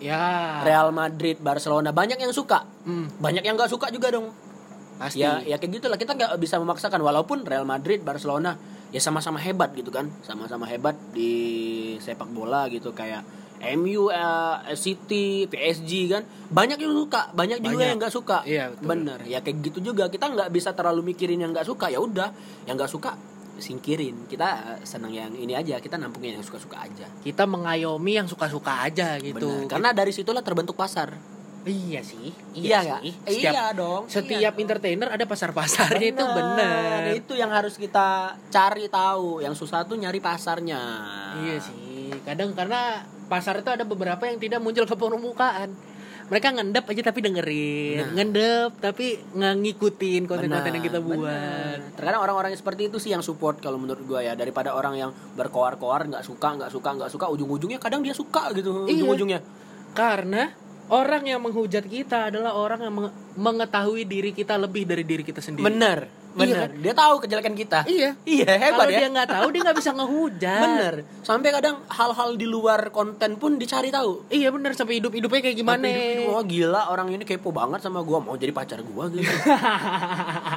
ya. 0.00 0.64
Real 0.64 0.88
Madrid, 0.90 1.36
Barcelona 1.36 1.92
banyak 1.92 2.16
yang 2.16 2.32
suka, 2.32 2.64
Hmm, 2.82 3.12
banyak 3.20 3.44
yang 3.44 3.54
nggak 3.54 3.68
suka 3.68 3.90
juga 3.90 4.08
dong. 4.08 4.32
pasti. 4.96 5.20
Ya, 5.20 5.44
ya 5.44 5.60
kayak 5.60 5.76
gitulah. 5.76 6.00
Kita 6.00 6.16
nggak 6.16 6.40
bisa 6.40 6.56
memaksakan. 6.56 7.04
Walaupun 7.04 7.44
Real 7.44 7.68
Madrid, 7.68 8.00
Barcelona 8.00 8.56
ya 8.88 8.96
sama-sama 8.96 9.36
hebat 9.36 9.76
gitu 9.76 9.92
kan, 9.92 10.08
sama-sama 10.24 10.64
hebat 10.64 10.96
di 11.12 11.28
sepak 12.00 12.32
bola 12.32 12.64
gitu. 12.72 12.96
Kayak 12.96 13.20
MU, 13.74 14.08
eh, 14.08 14.56
City, 14.74 15.44
PSG 15.44 15.90
kan 16.08 16.22
banyak 16.46 16.76
yang 16.76 16.94
suka, 16.94 17.30
banyak 17.30 17.58
juga 17.58 17.72
Banyak. 17.74 17.88
yang 17.88 17.98
nggak 17.98 18.14
suka. 18.14 18.38
Iya, 18.42 18.70
betul. 18.70 18.86
Bener, 18.86 19.18
ya 19.24 19.38
kayak 19.40 19.56
gitu 19.62 19.78
juga 19.84 20.06
kita 20.06 20.28
nggak 20.28 20.48
bisa 20.48 20.70
terlalu 20.70 21.10
mikirin 21.10 21.38
yang 21.38 21.50
nggak 21.50 21.64
suka 21.64 21.86
ya 21.86 21.98
udah, 21.98 22.30
yang 22.64 22.74
nggak 22.74 22.88
suka 22.88 23.16
singkirin 23.56 24.28
kita 24.28 24.44
eh, 24.74 24.84
senang 24.84 25.08
yang 25.10 25.32
ini 25.32 25.52
aja 25.52 25.80
kita 25.80 25.96
nampungin 25.96 26.36
yang 26.36 26.44
suka-suka 26.44 26.76
aja 26.78 27.08
Kita 27.18 27.48
mengayomi 27.48 28.12
yang 28.14 28.28
suka-suka 28.28 28.84
aja 28.84 29.16
gitu. 29.16 29.32
Benar. 29.32 29.64
karena 29.66 29.88
dari 29.90 30.12
situlah 30.12 30.44
terbentuk 30.44 30.76
pasar 30.76 31.16
iya 31.64 31.98
sih. 31.98 32.36
iya 32.52 32.84
Iya, 32.84 32.96
sih. 33.00 33.12
Setiap 33.16 33.40
iya 33.48 33.64
dong 33.72 34.02
setiap 34.06 34.36
iya 34.36 34.50
dong. 34.52 34.60
entertainer 34.60 35.08
ada 35.08 35.24
pasar-pasarnya 35.24 36.04
itu 36.04 36.20
benar. 36.28 37.16
itu 37.16 37.32
yang 37.32 37.48
harus 37.48 37.74
kita 37.74 38.36
cari 38.46 38.86
tahu 38.86 39.40
yang 39.40 39.56
susah 39.56 39.82
tuh 39.82 39.96
nyari 39.96 40.20
pasarnya 40.20 40.80
Iya 41.40 41.56
sih. 41.56 42.12
Kadang 42.22 42.52
karena 42.52 43.08
pasar 43.26 43.54
itu 43.56 43.68
ada 43.68 43.82
beberapa 43.82 44.22
yang 44.22 44.36
tidak 44.36 44.58
muncul 44.58 44.82
ke 44.82 44.94
permukaan. 44.94 45.70
Mereka 46.26 46.50
ngendep 46.50 46.82
aja 46.84 47.02
tapi 47.04 47.22
dengerin, 47.22 47.96
Nah. 48.00 48.10
ngendep 48.12 48.70
tapi 48.80 49.14
nggak 49.30 49.54
ngikutin 49.56 50.22
konten-konten 50.24 50.72
yang 50.72 50.82
kita 50.84 50.98
Benar, 50.98 51.06
buat. 51.12 51.22
benar. 51.22 51.76
Terkadang 51.94 52.20
orang-orang 52.20 52.50
yang 52.50 52.58
seperti 52.58 52.82
itu 52.84 52.98
sih 52.98 53.10
yang 53.10 53.22
support 53.22 53.58
kalau 53.58 53.78
menurut 53.78 54.02
gua 54.02 54.20
ya 54.20 54.34
daripada 54.34 54.74
orang 54.74 54.94
yang 54.96 55.10
berkoar-koar 55.32 56.08
nggak 56.08 56.22
suka 56.22 56.48
nggak 56.56 56.66
suka 56.68 56.88
nggak 56.92 57.10
suka 57.10 57.26
ujung-ujungnya 57.28 57.78
kadang 57.78 58.02
dia 58.02 58.10
suka 58.10 58.50
gitu 58.52 58.84
Iya. 58.84 59.06
ujung-ujungnya 59.06 59.38
Karena 59.92 60.50
orang 60.88 61.22
yang 61.24 61.40
menghujat 61.40 61.82
kita 61.82 62.28
adalah 62.28 62.52
orang 62.52 62.80
yang 62.80 62.92
menge- 62.92 63.14
mengetahui 63.34 64.02
diri 64.04 64.30
kita 64.30 64.54
lebih 64.56 64.82
dari 64.82 65.02
diri 65.02 65.22
kita 65.22 65.38
sendiri. 65.38 65.62
Bener 66.36 66.68
bener 66.68 66.70
dia 66.78 66.94
tahu 66.94 67.14
kejelekan 67.18 67.52
kita 67.52 67.80
Iya. 67.86 68.12
iya 68.24 68.50
hebat 68.60 68.76
Kalau 68.82 68.92
ya 68.92 68.98
dia 68.98 69.08
nggak 69.08 69.28
tahu 69.30 69.46
dia 69.48 69.60
nggak 69.62 69.76
bisa 69.76 69.90
ngehujat. 69.92 70.60
bener 70.62 70.94
sampai 71.20 71.48
kadang 71.50 71.76
hal-hal 71.88 72.30
di 72.32 72.44
luar 72.44 72.90
konten 72.90 73.34
pun 73.34 73.56
dicari 73.56 73.88
tahu 73.88 74.28
Iya 74.28 74.48
bener 74.48 74.72
sampai 74.72 74.96
hidup 74.96 75.10
hidupnya 75.10 75.40
kayak 75.40 75.56
gimana? 75.56 75.80
Sampai 75.80 75.96
hidup-hidup, 75.96 76.30
oh 76.30 76.42
gila 76.42 76.82
orang 76.88 77.08
ini 77.10 77.22
kepo 77.22 77.50
banget 77.50 77.80
sama 77.80 78.00
gua 78.00 78.18
mau 78.18 78.34
jadi 78.34 78.52
pacar 78.52 78.80
gua 78.82 79.08
gitu 79.08 79.24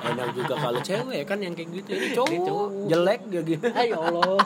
enak 0.05 0.27
juga 0.33 0.53
kalau 0.55 0.79
cewek 0.79 1.23
kan 1.23 1.37
yang 1.37 1.53
kayak 1.53 1.69
gitu 1.73 1.89
ini 1.91 2.07
cowok, 2.11 2.29
Ini 2.29 2.39
cowok. 2.43 2.67
jelek 2.85 3.19
gitu 3.29 3.51
Ayo 3.71 3.95
Allah. 3.97 4.37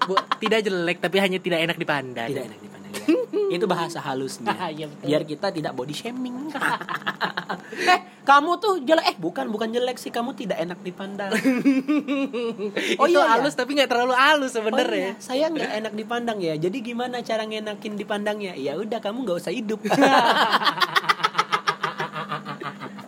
Bu, 0.00 0.14
tidak 0.38 0.60
jelek 0.62 0.98
tapi 0.98 1.16
hanya 1.16 1.38
tidak 1.38 1.60
enak 1.60 1.76
dipandang. 1.76 2.28
tidak 2.28 2.44
enak 2.46 2.58
dipandang 2.58 2.92
ya. 2.94 3.06
itu 3.50 3.64
bahasa 3.64 3.98
halusnya 3.98 4.52
Iya, 4.70 4.86
betul. 4.86 5.06
biar 5.06 5.22
kita 5.24 5.46
tidak 5.50 5.72
body 5.72 5.92
shaming 5.92 6.36
eh 7.94 8.00
kamu 8.22 8.60
tuh 8.60 8.84
jelek 8.84 9.06
eh 9.08 9.16
bukan 9.16 9.48
bukan 9.48 9.72
jelek 9.72 9.96
sih 9.96 10.08
kamu 10.08 10.32
tidak 10.32 10.60
enak 10.60 10.76
dipandang 10.80 11.32
Oh 13.00 13.06
itu 13.06 13.16
iya, 13.16 13.24
iya. 13.24 13.32
halus 13.34 13.54
tapi 13.54 13.72
nggak 13.72 13.88
terlalu 13.88 14.12
halus 14.12 14.52
Oh 14.52 14.60
sebenarnya. 14.60 15.16
iya, 15.16 15.22
saya 15.22 15.48
nggak 15.48 15.70
enak 15.80 15.92
dipandang 15.94 16.38
ya 16.38 16.54
jadi 16.54 16.76
gimana 16.78 17.20
cara 17.20 17.42
ngenakin 17.42 17.94
dipandangnya 17.94 18.52
ya 18.54 18.76
udah 18.76 19.00
kamu 19.00 19.24
nggak 19.24 19.38
usah 19.40 19.50
hidup 19.50 19.80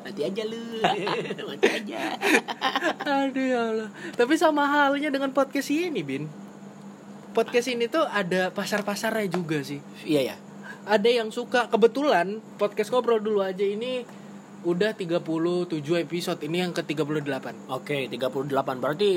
mati 0.00 0.22
aja 0.24 0.42
lu 0.42 0.58
mati 1.46 1.66
aja 1.68 2.00
Aduh 3.00 3.44
ya 3.44 3.60
Allah. 3.62 3.88
Tapi 4.14 4.34
sama 4.34 4.64
halnya 4.64 5.10
dengan 5.10 5.30
podcast 5.30 5.68
ini, 5.68 6.00
Bin. 6.00 6.24
Podcast 7.30 7.68
ini 7.68 7.86
tuh 7.86 8.02
ada 8.06 8.50
pasar-pasarnya 8.50 9.28
juga 9.28 9.60
sih. 9.62 9.78
iya 10.02 10.32
ya 10.32 10.36
Ada 10.82 11.06
yang 11.12 11.28
suka 11.30 11.68
kebetulan 11.68 12.40
podcast 12.56 12.90
ngobrol 12.90 13.20
dulu 13.20 13.44
aja 13.44 13.62
ini 13.62 14.02
udah 14.64 14.92
37 14.92 15.70
episode. 16.04 16.40
Ini 16.44 16.68
yang 16.68 16.72
ke-38. 16.76 17.70
oke 17.70 17.98
38 18.12 18.82
berarti 18.82 19.10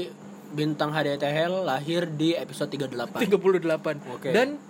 bintang 0.53 0.93
HDTL 0.93 1.65
lahir 1.65 2.05
di 2.13 2.37
episode 2.37 2.69
38 2.69 3.17
38. 3.17 4.13
Oke. 4.13 4.29
Dan 4.29 4.61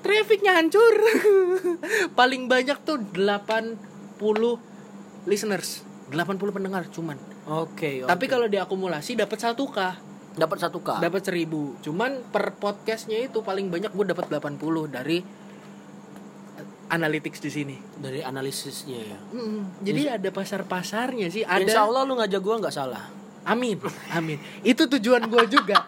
trafficnya 0.00 0.56
hancur. 0.56 0.94
Paling 2.18 2.46
banyak 2.46 2.78
tuh 2.86 3.02
80 3.12 3.76
listeners. 5.26 5.82
80 6.12 6.56
pendengar 6.56 6.84
cuman. 6.92 7.16
oke 7.48 8.04
Tapi 8.06 8.24
kalau 8.28 8.46
diakumulasi 8.46 9.16
dapat 9.16 9.40
1K. 9.40 9.78
dapat 10.34 10.58
satu 10.58 10.82
k 10.82 10.98
dapat 10.98 11.22
1000 11.30 11.46
cuman 11.78 12.26
per 12.34 12.58
podcastnya 12.58 13.22
itu 13.22 13.38
paling 13.46 13.70
banyak 13.70 13.94
gue 13.94 14.02
dapat 14.10 14.26
80 14.26 14.58
dari 14.90 15.22
analytics 16.94 17.42
di 17.42 17.50
sini. 17.50 17.76
Dari 17.98 18.22
analisisnya 18.22 19.00
ya. 19.02 19.18
Mm, 19.34 19.60
jadi 19.82 20.02
ada 20.16 20.30
pasar 20.30 20.62
pasarnya 20.62 21.26
sih 21.28 21.42
ada 21.42 21.60
Insya 21.60 21.82
Allah 21.82 22.06
lu 22.06 22.14
ngajak 22.14 22.40
gua 22.40 22.62
nggak 22.62 22.74
salah. 22.74 23.10
Amin 23.44 23.76
amin. 24.14 24.38
Itu 24.62 24.86
tujuan 24.88 25.26
gue 25.28 25.44
juga. 25.50 25.84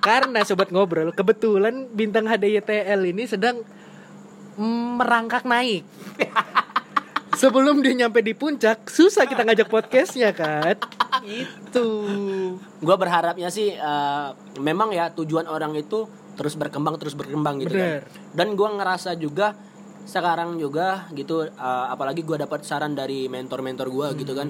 Karena 0.00 0.46
sobat 0.46 0.70
ngobrol 0.70 1.10
kebetulan 1.10 1.90
bintang 1.90 2.30
HDYTL 2.30 3.10
ini 3.10 3.26
sedang 3.26 3.66
merangkak 4.96 5.42
naik. 5.44 5.82
Sebelum 7.36 7.84
dia 7.84 7.92
nyampe 7.92 8.24
di 8.24 8.32
puncak 8.32 8.88
susah 8.88 9.28
kita 9.28 9.44
ngajak 9.44 9.68
podcastnya 9.68 10.32
kan? 10.32 10.80
Itu. 11.20 11.86
Gua 12.80 12.96
berharapnya 12.96 13.52
sih 13.52 13.76
eh, 13.76 14.28
memang 14.56 14.88
ya 14.94 15.12
tujuan 15.12 15.44
orang 15.44 15.76
itu 15.76 16.08
terus 16.36 16.56
berkembang 16.56 16.96
terus 16.96 17.12
berkembang 17.12 17.60
gitu 17.60 17.76
Bener. 17.76 18.08
kan. 18.08 18.32
Dan 18.32 18.56
gua 18.56 18.72
ngerasa 18.80 19.20
juga 19.20 19.52
sekarang 20.06 20.54
juga 20.56 21.10
gitu 21.12 21.44
eh, 21.44 21.86
apalagi 21.90 22.22
gua 22.22 22.38
dapat 22.38 22.62
saran 22.62 22.94
dari 22.94 23.26
mentor-mentor 23.26 23.90
gua 23.90 24.14
gitu 24.14 24.32
kan. 24.32 24.48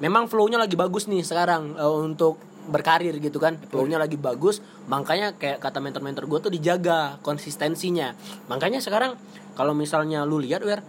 Memang 0.00 0.26
flow-nya 0.26 0.58
lagi 0.58 0.74
bagus 0.74 1.06
nih 1.06 1.22
sekarang 1.22 1.76
eh, 1.76 1.86
untuk 1.86 2.40
berkarir 2.72 3.12
gitu 3.20 3.36
kan. 3.36 3.60
Flow-nya 3.68 4.00
lagi 4.00 4.16
bagus, 4.16 4.64
makanya 4.88 5.36
kayak 5.36 5.60
kata 5.60 5.78
mentor-mentor 5.78 6.24
gua 6.24 6.40
tuh 6.40 6.50
dijaga 6.50 7.20
konsistensinya. 7.20 8.16
Makanya 8.48 8.80
sekarang 8.80 9.14
kalau 9.52 9.76
misalnya 9.76 10.24
lu 10.24 10.40
lihat 10.40 10.64
Wer 10.64 10.80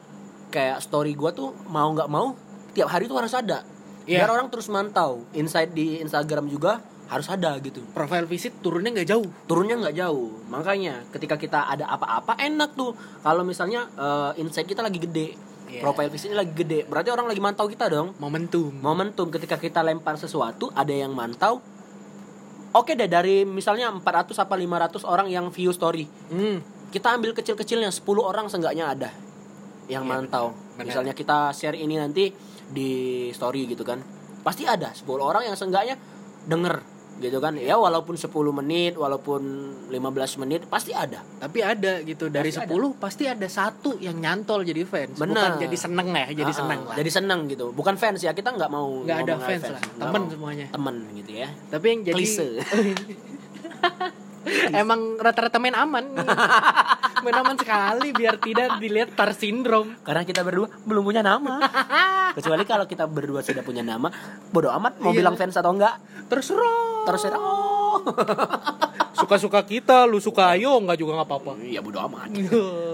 kayak 0.50 0.80
story 0.80 1.14
gua 1.14 1.36
tuh 1.36 1.52
mau 1.68 1.92
nggak 1.92 2.08
mau 2.08 2.34
tiap 2.72 2.88
hari 2.88 3.12
tuh 3.12 3.20
harus 3.20 3.36
ada. 3.36 3.68
Iya. 4.08 4.24
Biar 4.24 4.30
orang 4.32 4.48
terus 4.48 4.72
mantau. 4.72 5.28
Insight 5.36 5.76
di 5.76 6.00
Instagram 6.00 6.48
juga 6.48 6.80
harus 7.12 7.28
ada 7.30 7.60
gitu. 7.60 7.84
profile 7.92 8.26
visit 8.26 8.58
turunnya 8.64 8.90
nggak 8.90 9.10
jauh 9.10 9.28
Turunnya 9.46 9.76
nggak 9.78 9.96
jauh. 9.96 10.40
Makanya 10.50 11.04
ketika 11.12 11.36
kita 11.36 11.68
ada 11.68 11.86
apa-apa 11.86 12.40
enak 12.40 12.74
tuh. 12.74 12.96
Kalau 13.22 13.44
misalnya 13.44 13.86
eh, 13.94 14.42
insight 14.42 14.66
kita 14.66 14.82
lagi 14.82 14.98
gede, 14.98 15.36
Iya. 15.64 15.82
profile 15.82 16.14
visitnya 16.14 16.38
lagi 16.46 16.54
gede, 16.54 16.86
berarti 16.86 17.10
orang 17.10 17.26
lagi 17.26 17.42
mantau 17.42 17.66
kita 17.66 17.90
dong. 17.90 18.14
momentum 18.22 18.70
Momentum 18.78 19.34
ketika 19.34 19.58
kita 19.58 19.82
lempar 19.82 20.22
sesuatu, 20.22 20.70
ada 20.70 20.94
yang 20.94 21.18
mantau. 21.18 21.66
Oke 22.74 22.94
deh 22.94 23.10
dari 23.10 23.42
misalnya 23.46 23.90
400 23.90 24.34
apa 24.38 24.54
500 24.54 25.02
orang 25.06 25.28
yang 25.30 25.50
view 25.50 25.70
story. 25.74 26.06
hmm. 26.30 26.90
Kita 26.94 27.10
ambil 27.10 27.34
kecil-kecilnya 27.34 27.90
10 27.90 28.22
orang 28.22 28.46
seenggaknya 28.54 28.86
ada 28.94 29.10
yang 29.90 30.06
Iya, 30.06 30.14
mantau. 30.14 30.54
benar. 30.78 30.86
Misalnya 30.94 31.14
kita 31.18 31.50
share 31.54 31.74
ini 31.74 31.98
nanti 31.98 32.30
di 32.70 32.90
story 33.34 33.66
gitu 33.66 33.82
kan. 33.82 33.98
Pasti 34.46 34.70
ada 34.70 34.94
10 34.94 35.26
orang 35.26 35.42
yang 35.42 35.58
seenggaknya 35.58 35.98
denger 36.46 36.93
gitu 37.22 37.38
kan. 37.38 37.54
Ya 37.60 37.78
walaupun 37.78 38.18
10 38.18 38.30
menit, 38.54 38.94
walaupun 38.98 39.42
15 39.92 40.42
menit 40.42 40.66
pasti 40.66 40.96
ada. 40.96 41.22
Tapi 41.38 41.60
ada 41.62 42.02
gitu 42.02 42.30
dari 42.30 42.50
Pasti 42.50 42.70
10 42.70 42.98
pasti 42.98 43.24
ada 43.30 43.48
satu 43.50 43.98
yang 44.02 44.18
nyantol 44.18 44.66
jadi 44.66 44.82
fans, 44.88 45.18
Benar. 45.18 45.30
bukan 45.30 45.52
jadi 45.68 45.78
seneng 45.78 46.08
ya, 46.10 46.28
jadi 46.34 46.52
Ah, 46.54 46.58
seneng 46.58 46.80
ah, 46.82 46.88
lah. 46.90 46.96
Jadi 46.98 47.10
seneng 47.12 47.40
gitu. 47.50 47.66
Bukan 47.74 47.96
fans 48.00 48.20
ya, 48.24 48.32
kita 48.34 48.50
nggak 48.54 48.70
mau 48.72 49.04
Nggak 49.06 49.18
ada 49.26 49.34
ngomong 49.38 49.48
fans 49.48 49.64
lah, 49.70 49.82
temen 50.00 50.22
mau. 50.22 50.32
semuanya. 50.32 50.66
Temen 50.74 50.96
gitu 51.18 51.32
ya. 51.34 51.50
Tapi 51.70 51.86
yang 51.90 52.02
jadi 52.06 52.16
Klise. 52.18 52.48
emang 54.84 55.18
rata-rata 55.20 55.58
main 55.60 55.76
aman. 55.76 56.06
main 57.24 57.40
aman 57.40 57.58
sekali 57.58 58.12
biar 58.12 58.36
tidak 58.38 58.78
dilihat 58.78 59.16
tar 59.16 59.32
sindrom. 59.34 59.96
Karena 60.04 60.22
kita 60.22 60.44
berdua 60.44 60.68
belum 60.84 61.04
punya 61.04 61.24
nama. 61.24 61.58
Kecuali 62.38 62.64
kalau 62.64 62.86
kita 62.86 63.08
berdua 63.08 63.40
sudah 63.40 63.64
punya 63.64 63.82
nama, 63.82 64.12
bodo 64.52 64.70
amat 64.70 65.00
mau 65.00 65.16
Iya. 65.16 65.24
bilang 65.24 65.36
fans 65.40 65.56
atau 65.56 65.72
enggak. 65.72 65.98
Terserah. 66.28 67.40
Oh. 67.40 68.02
Suka-suka 69.24 69.64
kita, 69.64 70.04
lu 70.10 70.18
suka 70.18 70.58
ayo 70.58 70.76
nggak 70.82 70.98
juga 70.98 71.22
nggak 71.22 71.28
apa-apa. 71.30 71.52
Iya 71.64 71.80
bodo 71.80 72.02
amat. 72.12 72.34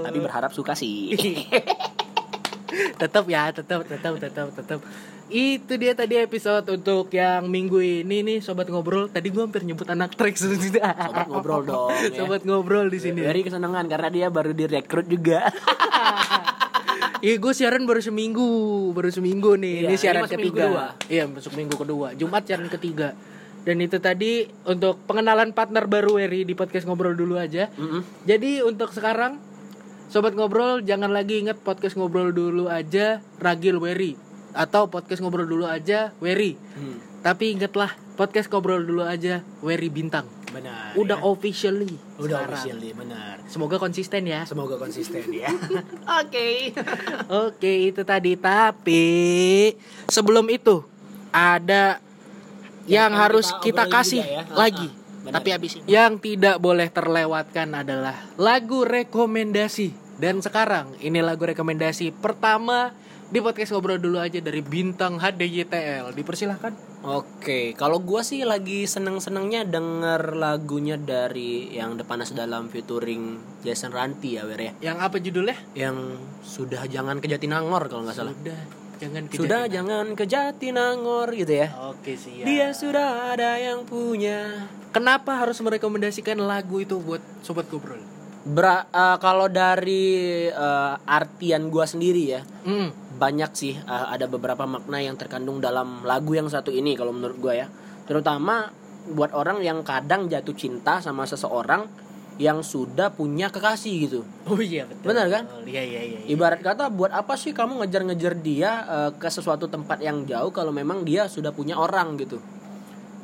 Tapi 0.06 0.18
berharap 0.20 0.52
suka 0.54 0.76
sih. 0.76 1.10
tetap 3.02 3.26
ya, 3.26 3.50
tetap, 3.50 3.82
tetap, 3.88 4.13
tetap, 4.20 4.48
tetap. 4.54 4.80
Itu 5.30 5.78
dia 5.78 5.94
tadi 5.94 6.18
episode 6.18 6.65
untuk 6.68 7.13
yang 7.13 7.46
minggu 7.46 7.78
ini 7.78 8.26
nih 8.26 8.38
sobat 8.42 8.65
ngobrol. 8.65 9.06
Tadi 9.08 9.30
gua 9.30 9.46
hampir 9.46 9.62
nyebut 9.62 9.86
anak 9.86 10.18
trek 10.18 10.34
Sobat 10.42 11.30
ngobrol 11.30 11.62
dong. 11.63 11.94
ya. 11.94 12.18
Sobat 12.18 12.42
ngobrol 12.42 12.89
di 12.89 12.98
sini. 12.98 13.22
Very 13.22 13.46
kesenangan 13.46 13.86
karena 13.86 14.10
dia 14.10 14.28
baru 14.28 14.52
direkrut 14.52 15.06
juga. 15.06 15.46
Iya 17.20 17.36
gue 17.36 17.52
siaran 17.52 17.84
baru 17.84 18.00
seminggu 18.00 18.48
Baru 18.96 19.12
seminggu 19.12 19.60
nih 19.60 19.84
Iya, 19.84 19.84
Ini 19.84 19.92
ini 19.92 20.00
siaran 20.00 20.24
minggu 20.24 20.36
ketiga. 20.39 20.96
Iya 21.12 21.28
masuk 21.28 21.52
minggu 21.52 21.76
kedua 21.76 22.15
Jumat 22.15 22.48
siaran 22.48 22.72
ketiga 22.72 23.12
Dan 23.68 23.84
itu 23.84 24.00
tadi 24.00 24.48
Untuk 24.63 25.04
pengenalan 25.04 25.52
partner 25.52 25.84
baru 25.84 26.15
Eri 26.15 26.48
Di 26.48 26.56
podcast 26.56 26.88
ngobrol 26.88 27.20
dulu 27.20 27.36
aja 27.36 27.68
Mm-mm. 27.76 28.24
Jadi 28.24 28.63
untuk 28.63 28.96
sekarang 28.96 29.36
Sobat 30.08 30.32
ngobrol 30.32 30.80
Jangan 30.80 31.12
lagi 31.12 31.44
inget 31.44 31.60
podcast 31.60 32.00
ngobrol 32.00 32.32
dulu 32.32 32.72
aja 32.72 33.20
Ragil 33.36 33.76
Weri 33.76 34.15
Atau 34.54 34.90
podcast 34.90 35.22
ngobrol 35.22 35.46
dulu 35.46 35.66
aja 35.70 36.12
Weri 36.20 36.58
Hmm, 36.76 36.98
Tapi 37.22 37.56
ingatlah 37.56 37.94
Podcast 38.20 38.52
ngobrol 38.52 38.84
dulu 38.84 39.04
aja 39.08 39.46
Weri 39.64 39.88
Bintang 39.88 40.40
benar. 40.52 40.92
Udah 40.98 41.18
ya. 41.22 41.26
officially 41.26 41.94
udah 42.18 42.42
sekarang. 42.44 42.58
officially 42.58 42.90
benar. 42.92 43.36
Semoga 43.48 43.78
konsisten 43.78 44.22
ya 44.26 44.42
Semoga 44.44 44.76
konsisten 44.82 45.24
ya. 45.30 45.50
Oke. 46.22 46.74
Oke 47.48 47.94
itu 47.94 48.02
tadi 48.04 48.36
tapi 48.36 49.08
sebelum 50.10 50.46
itu 50.50 50.84
ada 51.30 52.02
yang 52.90 53.14
akan 53.14 53.22
harus 53.22 53.48
kita 53.62 53.86
kita 53.86 53.94
kasih 53.94 54.24
ya. 54.26 54.44
lagi. 54.62 54.90
Ah, 54.90 54.94
ah, 54.94 55.22
benar. 55.24 55.34
Tapi 55.40 55.50
habis 55.54 55.72
ini. 55.78 55.86
Yang 55.86 56.14
tidak 56.26 56.58
boleh 56.58 56.88
terlewatkan 56.90 57.68
adalah 57.78 58.18
lagu 58.36 58.82
rekomendasi. 58.84 60.10
Dan 60.20 60.44
sekarang 60.44 61.00
ini 61.00 61.24
lagu 61.24 61.48
rekomendasi 61.48 62.12
pertama 62.12 62.92
di 63.30 63.39
podcast 63.46 63.78
ngobrol 63.78 64.02
dulu 64.02 64.18
aja 64.18 64.42
dari 64.42 64.65
bintang 64.65 65.22
HDYTL. 65.22 66.18
Dipersilahkan. 66.18 66.74
Oke, 67.06 67.78
kalau 67.78 68.02
gua 68.02 68.26
sih 68.26 68.42
lagi 68.42 68.89
seneng-senengnya 68.89 69.70
denger 69.70 70.34
lagunya 70.34 70.98
dari 70.98 71.70
yang 71.70 71.96
Depanas 71.96 72.34
Dalam 72.34 72.74
featuring 72.74 73.38
Jason 73.62 73.94
Ranti 73.94 74.36
ya, 74.36 74.50
Wer 74.50 74.60
ya. 74.60 74.72
Yang 74.82 74.98
apa 74.98 75.15
judulnya? 75.22 75.58
Yang 75.78 76.18
sudah 76.42 76.89
jangan 76.89 77.22
ke 77.22 77.30
Jatinangor 77.30 77.86
kalau 77.86 78.04
nggak 78.10 78.18
salah. 78.18 78.34
Sudah, 78.34 78.60
jangan 78.98 79.24
ke 79.30 79.34
Sudah 79.38 79.62
Jatinangor. 79.63 79.76
jangan 79.78 80.06
ke 80.18 80.24
Jatinangor 80.26 81.28
gitu 81.38 81.54
ya. 81.54 81.68
Oke 81.94 82.18
sih. 82.18 82.44
Dia 82.44 82.74
sudah 82.74 83.38
ada 83.38 83.62
yang 83.62 83.86
punya. 83.86 84.68
Kenapa 84.89 85.38
harus 85.38 85.62
merekomendasikan 85.62 86.42
lagu 86.42 86.82
itu 86.82 86.98
buat 86.98 87.22
sobat 87.46 87.70
ngobrol? 87.70 88.02
Bra- 88.50 88.90
eh, 88.90 89.18
kalau 89.22 89.46
dari 89.46 90.06
eh, 90.50 90.94
artian 91.06 91.70
gua 91.70 91.86
sendiri 91.86 92.24
ya, 92.34 92.42
Hmm. 92.66 92.90
banyak 93.22 93.52
sih 93.54 93.78
eh, 93.78 94.06
ada 94.10 94.26
beberapa 94.26 94.66
makna 94.66 94.98
yang 94.98 95.14
terkandung 95.14 95.62
dalam 95.62 96.02
lagu 96.02 96.34
yang 96.34 96.50
satu 96.50 96.74
ini 96.74 96.98
kalau 96.98 97.14
menurut 97.14 97.38
gua 97.38 97.54
ya. 97.54 97.68
Terutama 98.10 98.74
buat 99.14 99.38
orang 99.38 99.62
yang 99.62 99.86
kadang 99.86 100.26
jatuh 100.26 100.58
cinta 100.58 100.98
sama 100.98 101.30
seseorang 101.30 101.86
yang 102.40 102.64
sudah 102.64 103.12
punya 103.12 103.52
kekasih 103.52 103.94
gitu. 104.08 104.20
Oh 104.50 104.58
iya 104.58 104.88
betul. 104.88 105.12
Benar 105.12 105.28
kan? 105.30 105.44
Iya 105.68 105.84
iya 105.84 106.02
iya. 106.02 106.18
iya. 106.24 106.28
Ibarat 106.32 106.64
kata 106.64 106.88
buat 106.90 107.12
apa 107.12 107.36
sih 107.36 107.52
kamu 107.54 107.84
ngejar-ngejar 107.84 108.34
dia 108.40 108.72
eh, 108.88 109.12
ke 109.14 109.30
sesuatu 109.30 109.70
tempat 109.70 110.02
yang 110.02 110.26
jauh 110.26 110.50
kalau 110.50 110.74
memang 110.74 111.06
dia 111.06 111.30
sudah 111.30 111.54
punya 111.54 111.78
orang 111.78 112.18
gitu. 112.18 112.42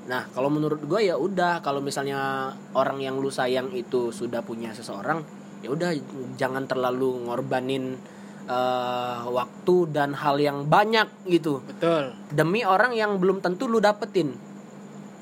Nah, 0.06 0.30
kalau 0.38 0.54
menurut 0.54 0.86
gue 0.86 1.10
ya 1.10 1.18
udah 1.18 1.66
kalau 1.66 1.82
misalnya 1.82 2.54
orang 2.78 3.02
yang 3.02 3.18
lu 3.18 3.34
sayang 3.34 3.74
itu 3.74 4.14
sudah 4.14 4.46
punya 4.46 4.70
seseorang, 4.70 5.26
ya 5.66 5.74
udah 5.74 5.98
jangan 6.38 6.70
terlalu 6.70 7.26
ngorbanin 7.26 7.98
eh, 8.46 9.20
waktu 9.26 9.76
dan 9.90 10.14
hal 10.14 10.38
yang 10.38 10.70
banyak 10.70 11.10
gitu 11.26 11.66
Betul. 11.66 12.14
demi 12.30 12.62
orang 12.62 12.94
yang 12.94 13.18
belum 13.18 13.42
tentu 13.42 13.66
lu 13.66 13.82
dapetin. 13.82 14.38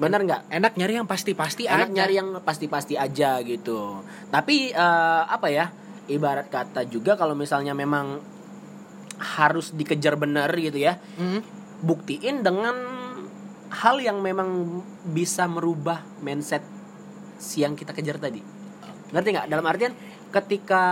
Bener 0.04 0.20
nggak? 0.20 0.52
Enak 0.52 0.76
nyari 0.76 1.00
yang 1.00 1.08
pasti-pasti 1.08 1.64
Enak 1.64 1.88
aja. 1.88 1.96
nyari 1.96 2.14
yang 2.20 2.30
pasti-pasti 2.44 3.00
aja 3.00 3.40
gitu. 3.40 4.04
Tapi 4.28 4.76
eh, 4.76 5.24
apa 5.24 5.48
ya? 5.48 5.72
Ibarat 6.12 6.52
kata 6.52 6.84
juga 6.84 7.16
kalau 7.16 7.32
misalnya 7.32 7.72
memang 7.72 8.20
harus 9.40 9.72
dikejar 9.72 10.20
bener 10.20 10.52
gitu 10.60 10.76
ya. 10.76 11.00
Hmm. 11.16 11.40
Buktiin 11.80 12.44
dengan 12.44 12.76
hal 13.74 13.98
yang 13.98 14.22
memang 14.22 14.82
bisa 15.04 15.50
merubah 15.50 16.06
mindset 16.22 16.62
si 17.42 17.66
yang 17.66 17.74
kita 17.74 17.92
kejar 17.92 18.22
tadi. 18.22 18.40
Ngerti 19.10 19.30
nggak? 19.34 19.48
Dalam 19.50 19.66
artian 19.66 19.94
ketika 20.30 20.84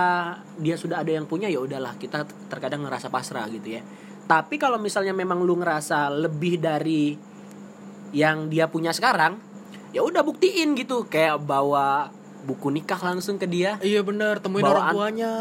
dia 0.58 0.78
sudah 0.78 1.02
ada 1.02 1.10
yang 1.10 1.26
punya 1.26 1.50
ya 1.50 1.58
udahlah 1.58 1.98
kita 1.98 2.26
terkadang 2.46 2.82
ngerasa 2.86 3.10
pasrah 3.10 3.46
gitu 3.50 3.78
ya. 3.78 3.82
Tapi 4.26 4.58
kalau 4.58 4.78
misalnya 4.78 5.10
memang 5.14 5.42
lu 5.42 5.58
ngerasa 5.58 6.10
lebih 6.10 6.62
dari 6.62 7.14
yang 8.12 8.46
dia 8.46 8.68
punya 8.68 8.92
sekarang, 8.94 9.40
ya 9.90 10.04
udah 10.04 10.22
buktiin 10.22 10.76
gitu 10.78 11.08
kayak 11.08 11.42
bawa 11.42 12.12
buku 12.42 12.74
nikah 12.74 12.98
langsung 12.98 13.38
ke 13.38 13.46
dia 13.46 13.78
Iya 13.78 14.02
bener, 14.02 14.42
temuin 14.42 14.66
Bawaan. 14.66 14.74
orang 14.74 14.94
tuanya. 14.98 15.32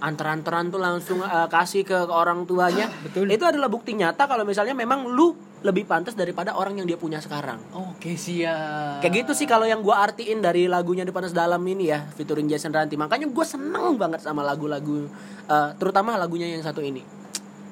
antar-antaran 0.00 0.72
tuh 0.72 0.80
langsung 0.80 1.20
eh, 1.20 1.48
kasih 1.52 1.84
ke 1.84 1.98
orang 2.08 2.48
tuanya 2.48 2.88
Betul. 3.04 3.28
itu 3.28 3.44
adalah 3.44 3.68
bukti 3.68 3.92
nyata 3.92 4.24
kalau 4.24 4.48
misalnya 4.48 4.72
memang 4.72 5.04
lu 5.04 5.36
lebih 5.64 5.88
pantas 5.88 6.12
daripada 6.12 6.52
orang 6.52 6.76
yang 6.76 6.86
dia 6.86 7.00
punya 7.00 7.16
sekarang. 7.22 7.56
Oke 7.72 8.18
siap. 8.20 9.00
kayak 9.00 9.24
gitu 9.24 9.32
sih 9.32 9.48
kalau 9.48 9.64
yang 9.64 9.80
gua 9.80 10.04
artiin 10.04 10.44
dari 10.44 10.68
lagunya 10.68 11.02
di 11.06 11.12
panas 11.14 11.32
dalam 11.32 11.62
ini 11.64 11.88
ya 11.88 12.04
featuring 12.12 12.44
Jason 12.50 12.74
Ranti. 12.74 12.94
Makanya 13.00 13.30
gue 13.30 13.46
seneng 13.46 13.96
banget 13.96 14.20
sama 14.20 14.44
lagu-lagu 14.44 15.08
eh, 15.48 15.70
terutama 15.80 16.20
lagunya 16.20 16.50
yang 16.50 16.60
satu 16.60 16.84
ini. 16.84 17.00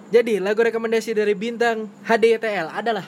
Jadi 0.08 0.38
lagu 0.38 0.62
rekomendasi 0.62 1.16
dari 1.16 1.34
bintang 1.34 1.90
HDTL 2.06 2.70
adalah 2.70 3.04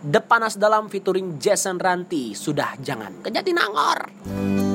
The 0.00 0.22
Panas 0.22 0.56
Dalam 0.56 0.88
featuring 0.88 1.36
Jason 1.36 1.76
Ranti. 1.76 2.32
Sudah 2.32 2.78
jangan 2.80 3.20
ke 3.20 3.28
Jatinangor 3.28 4.08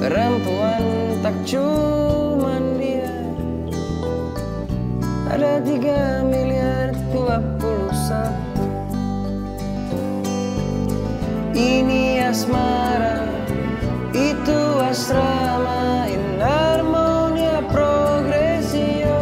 Perempuan 0.01 0.83
tak 1.21 1.35
cuman 1.45 2.63
dia. 2.81 3.13
Ada 5.31 5.63
tiga 5.63 6.25
miliar 6.27 6.91
dua 7.13 7.39
puluh 7.61 7.93
satu 7.93 8.50
Ini 11.51 12.23
asmara 12.23 13.27
Itu 14.15 14.79
asrama 14.79 16.07
In 16.07 16.39
harmonia 16.39 17.59
progresio 17.67 19.15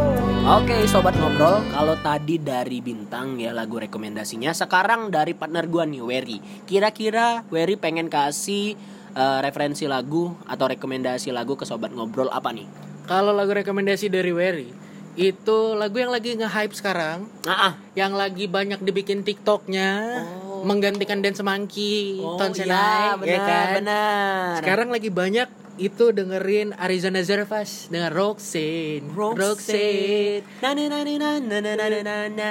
Oke 0.46 0.86
sobat 0.86 1.18
ngobrol 1.18 1.62
Kalau 1.70 1.96
tadi 1.98 2.38
dari 2.38 2.78
Bintang 2.78 3.38
ya 3.38 3.50
lagu 3.50 3.78
rekomendasinya 3.78 4.54
Sekarang 4.54 5.10
dari 5.10 5.34
partner 5.34 5.66
gua 5.66 5.86
nih 5.86 6.02
Wery 6.02 6.38
Kira-kira 6.64 7.42
Wery 7.50 7.74
pengen 7.74 8.06
kasih 8.06 8.78
eh, 9.12 9.38
referensi 9.42 9.90
lagu 9.90 10.34
Atau 10.46 10.70
rekomendasi 10.70 11.34
lagu 11.34 11.58
ke 11.58 11.66
sobat 11.66 11.90
ngobrol 11.90 12.30
apa 12.30 12.50
nih? 12.54 12.66
kalau 13.10 13.34
lagu 13.34 13.50
rekomendasi 13.50 14.06
dari 14.06 14.30
Wery 14.30 14.70
itu 15.18 15.74
lagu 15.74 15.98
yang 15.98 16.14
lagi 16.14 16.38
nge-hype 16.38 16.70
sekarang, 16.70 17.26
Ah, 17.42 17.50
ah. 17.50 17.72
yang 17.98 18.14
lagi 18.14 18.46
banyak 18.46 18.78
dibikin 18.78 19.26
TikToknya, 19.26 20.22
Oh. 20.46 20.49
Menggantikan 20.62 21.20
Dance 21.20 21.40
Monkey, 21.40 22.18
Oh, 22.18 22.36
Ton 22.36 22.52
iya, 22.52 22.58
Senai, 22.58 23.04
benar, 23.16 23.26
ya 23.26 23.40
kan? 23.40 23.68
benar. 23.78 24.52
Sekarang 24.60 24.88
lagi 24.90 25.08
banyak 25.08 25.48
itu 25.80 26.12
dengerin 26.12 26.76
Arizona 26.76 27.24
Zervas 27.24 27.88
dengan 27.88 28.12
Roxanne. 28.12 29.00
Roxanne 29.16 30.44
na 30.60 30.76
na 30.76 30.86
na 30.92 31.00
na 31.00 31.30
na 31.40 31.58
na 31.64 31.72
na 31.74 31.98
na 32.04 32.16
na 32.28 32.48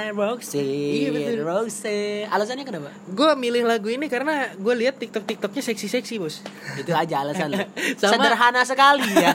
Iya, 0.50 1.08
betul. 1.14 1.46
Roxanne 1.46 2.26
Alasannya 2.26 2.66
kenapa? 2.66 2.90
Gue 3.06 3.30
milih 3.38 3.62
lagu 3.62 3.86
ini 3.86 4.10
karena 4.10 4.50
gue 4.52 4.74
lihat 4.74 4.98
TikTok 4.98 5.22
TikToknya 5.24 5.62
seksi-seksi 5.62 6.18
bos. 6.18 6.42
Itu 6.74 6.90
aja 6.90 7.22
alasan. 7.22 7.54
Sama- 8.02 8.18
Sederhana 8.18 8.66
sekali 8.66 9.06
ya 9.14 9.30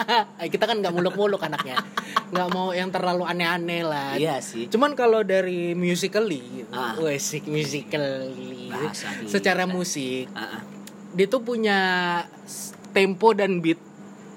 Kita 0.54 0.64
kan 0.64 0.78
nggak 0.78 0.94
muluk-muluk 0.94 1.42
anaknya, 1.42 1.82
nggak 2.30 2.48
mau 2.54 2.70
yang 2.70 2.94
terlalu 2.94 3.26
aneh-aneh 3.26 3.82
lah. 3.82 4.14
Iya 4.14 4.38
sih 4.38 4.70
Cuman 4.70 4.94
kalau 4.94 5.26
dari 5.26 5.74
musically, 5.74 6.62
Ah. 6.70 6.94
musik 6.94 7.50
musically, 7.50 8.70
Bahasa 8.70 9.10
secara 9.26 9.66
musik, 9.66 10.30
Ah, 10.32 10.58
ah. 10.58 10.60
dia 11.10 11.26
tuh 11.26 11.42
punya 11.42 11.78
tempo 12.90 13.32
dan 13.32 13.58
beat 13.58 13.78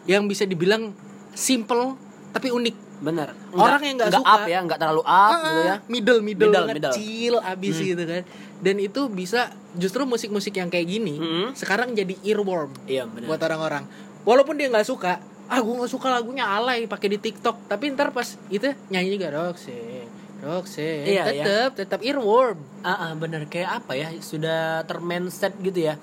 yang 0.05 0.25
bisa 0.25 0.43
dibilang 0.43 0.91
simple 1.31 1.95
tapi 2.29 2.49
unik. 2.49 2.75
Bener 2.99 3.35
Orang 3.51 3.83
yang 3.83 3.99
nggak 3.99 4.15
suka. 4.15 4.31
up 4.31 4.43
ya 4.45 4.59
Nggak 4.59 4.79
terlalu 4.79 5.03
up 5.03 5.35
gitu 5.37 5.59
ya 5.61 5.75
middle 5.85 6.19
middle, 6.21 6.47
Middle, 6.47 6.67
middle. 6.71 6.93
chill 6.93 7.35
abis 7.37 7.75
gitu 7.77 7.99
kan. 7.99 8.23
Dan 8.57 8.79
itu 8.79 9.01
bisa 9.07 9.51
justru 9.73 10.03
musik-musik 10.03 10.53
yang 10.53 10.67
kayak 10.67 10.87
gini 10.87 11.17
Mm-mm. 11.17 11.47
sekarang 11.51 11.91
jadi 11.91 12.15
earworm 12.23 12.71
Iya 12.85 13.03
bener 13.05 13.27
buat 13.27 13.41
orang-orang. 13.41 13.83
Walaupun 14.23 14.55
dia 14.55 14.71
nggak 14.71 14.87
suka, 14.87 15.19
ah 15.45 15.59
gue 15.59 15.73
nggak 15.73 15.91
suka 15.91 16.07
lagunya 16.09 16.47
alay 16.47 16.87
pakai 16.87 17.11
di 17.11 17.19
TikTok, 17.19 17.67
tapi 17.67 17.91
ntar 17.91 18.15
pas 18.15 18.23
itu 18.47 18.71
nyanyi 18.87 19.19
juga 19.19 19.35
Roxanne, 19.35 20.02
Roxanne, 20.43 21.03
Iya, 21.05 21.23
iya. 21.25 21.43
tetep 21.43 21.71
tetep 21.79 21.99
earworm. 22.01 22.59
Ah, 22.79 22.91
ah, 23.01 23.11
bener 23.13 23.47
kayak 23.47 23.79
apa 23.79 23.93
ya 23.93 24.11
sudah 24.17 24.83
termindset 24.83 25.55
gitu 25.57 25.79
ya 25.81 25.95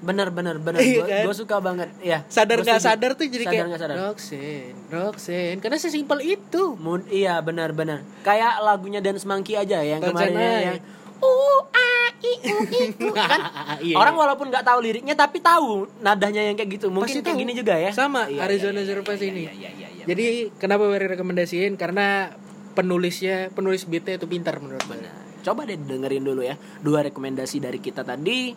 bener 0.00 0.28
bener 0.28 0.56
bener 0.56 0.80
Iya 0.80 1.22
gue 1.22 1.28
kan? 1.28 1.36
suka 1.36 1.56
banget 1.58 1.92
ya 2.00 2.24
Sadar 2.26 2.58
nggak 2.58 2.80
sadar 2.80 3.10
tuh 3.12 3.24
jadi 3.26 3.42
Sadar 3.42 3.52
kayak 3.52 3.64
nggak 3.68 3.80
sadar. 3.80 3.96
Roxanne, 4.02 4.72
Roxanne, 4.88 5.58
karena 5.58 5.76
sesimpel 5.76 6.18
itu. 6.22 6.74
Mood, 6.74 7.04
iya 7.06 7.36
benar 7.38 7.70
benar 7.70 8.00
kayak 8.20 8.58
lagunya 8.60 8.98
Dance 8.98 9.22
Monkey 9.22 9.54
aja 9.54 9.78
yang 9.80 10.00
Ton 10.00 10.10
kemarin 10.10 10.32
Senai. 10.32 10.62
yang 10.64 10.76
uh 11.18 11.60
a 11.70 11.88
i 12.18 12.32
u 12.44 12.56
i 12.64 12.80
u 12.96 13.08
kan 13.12 13.40
Iya, 13.84 13.94
orang 13.94 14.14
iya. 14.14 14.20
walaupun 14.20 14.46
nggak 14.48 14.64
tahu 14.64 14.78
liriknya 14.80 15.14
tapi 15.14 15.38
tahu 15.38 15.86
nadanya 15.98 16.42
yang 16.42 16.56
kayak 16.56 16.70
gitu 16.72 16.88
mungkin 16.88 17.06
Pasti 17.08 17.20
kayak 17.20 17.30
tahu. 17.30 17.42
gini 17.42 17.52
juga 17.52 17.74
ya 17.76 17.90
Sama 17.90 18.26
Iya, 18.26 18.42
Arizona 18.42 18.74
iya, 18.74 18.82
iya, 18.82 18.88
Zervas 18.88 19.16
iya, 19.16 19.28
ini. 19.28 19.42
iya, 19.42 19.52
iya, 19.52 19.70
iya, 19.70 19.88
iya. 19.92 20.04
Jadi 20.04 20.24
kenapa 20.56 20.82
Wery 20.84 21.06
rekomendasiin? 21.08 21.76
Karena 21.76 22.34
penulisnya, 22.72 23.52
penulis 23.52 23.84
beatnya 23.84 24.16
itu 24.18 24.26
pintar 24.26 24.58
menurut 24.58 24.82
gue. 24.88 24.98
Nah, 24.98 25.16
coba 25.42 25.66
deh 25.66 25.76
dengerin 25.76 26.22
dulu 26.22 26.40
ya 26.46 26.54
dua 26.80 27.02
rekomendasi 27.02 27.58
dari 27.58 27.82
kita 27.82 28.06
tadi 28.06 28.54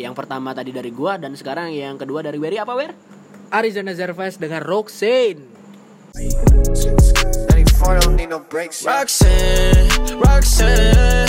yang 0.00 0.16
pertama 0.16 0.56
tadi 0.56 0.72
dari 0.72 0.88
gua 0.88 1.20
dan 1.20 1.36
sekarang 1.36 1.68
yang 1.76 2.00
kedua 2.00 2.24
dari 2.24 2.40
Wery 2.40 2.56
apa 2.56 2.72
Wer? 2.72 2.92
Arizona 3.52 3.92
Zervas 3.92 4.40
dengan 4.40 4.64
Roxanne. 4.64 5.52
94 6.16 8.00
don't 8.00 8.16
need 8.16 8.28
no 8.28 8.40
brakes. 8.40 8.84
yeah. 8.84 9.00
Roxanne, 9.00 10.20
Roxanne 10.20 11.28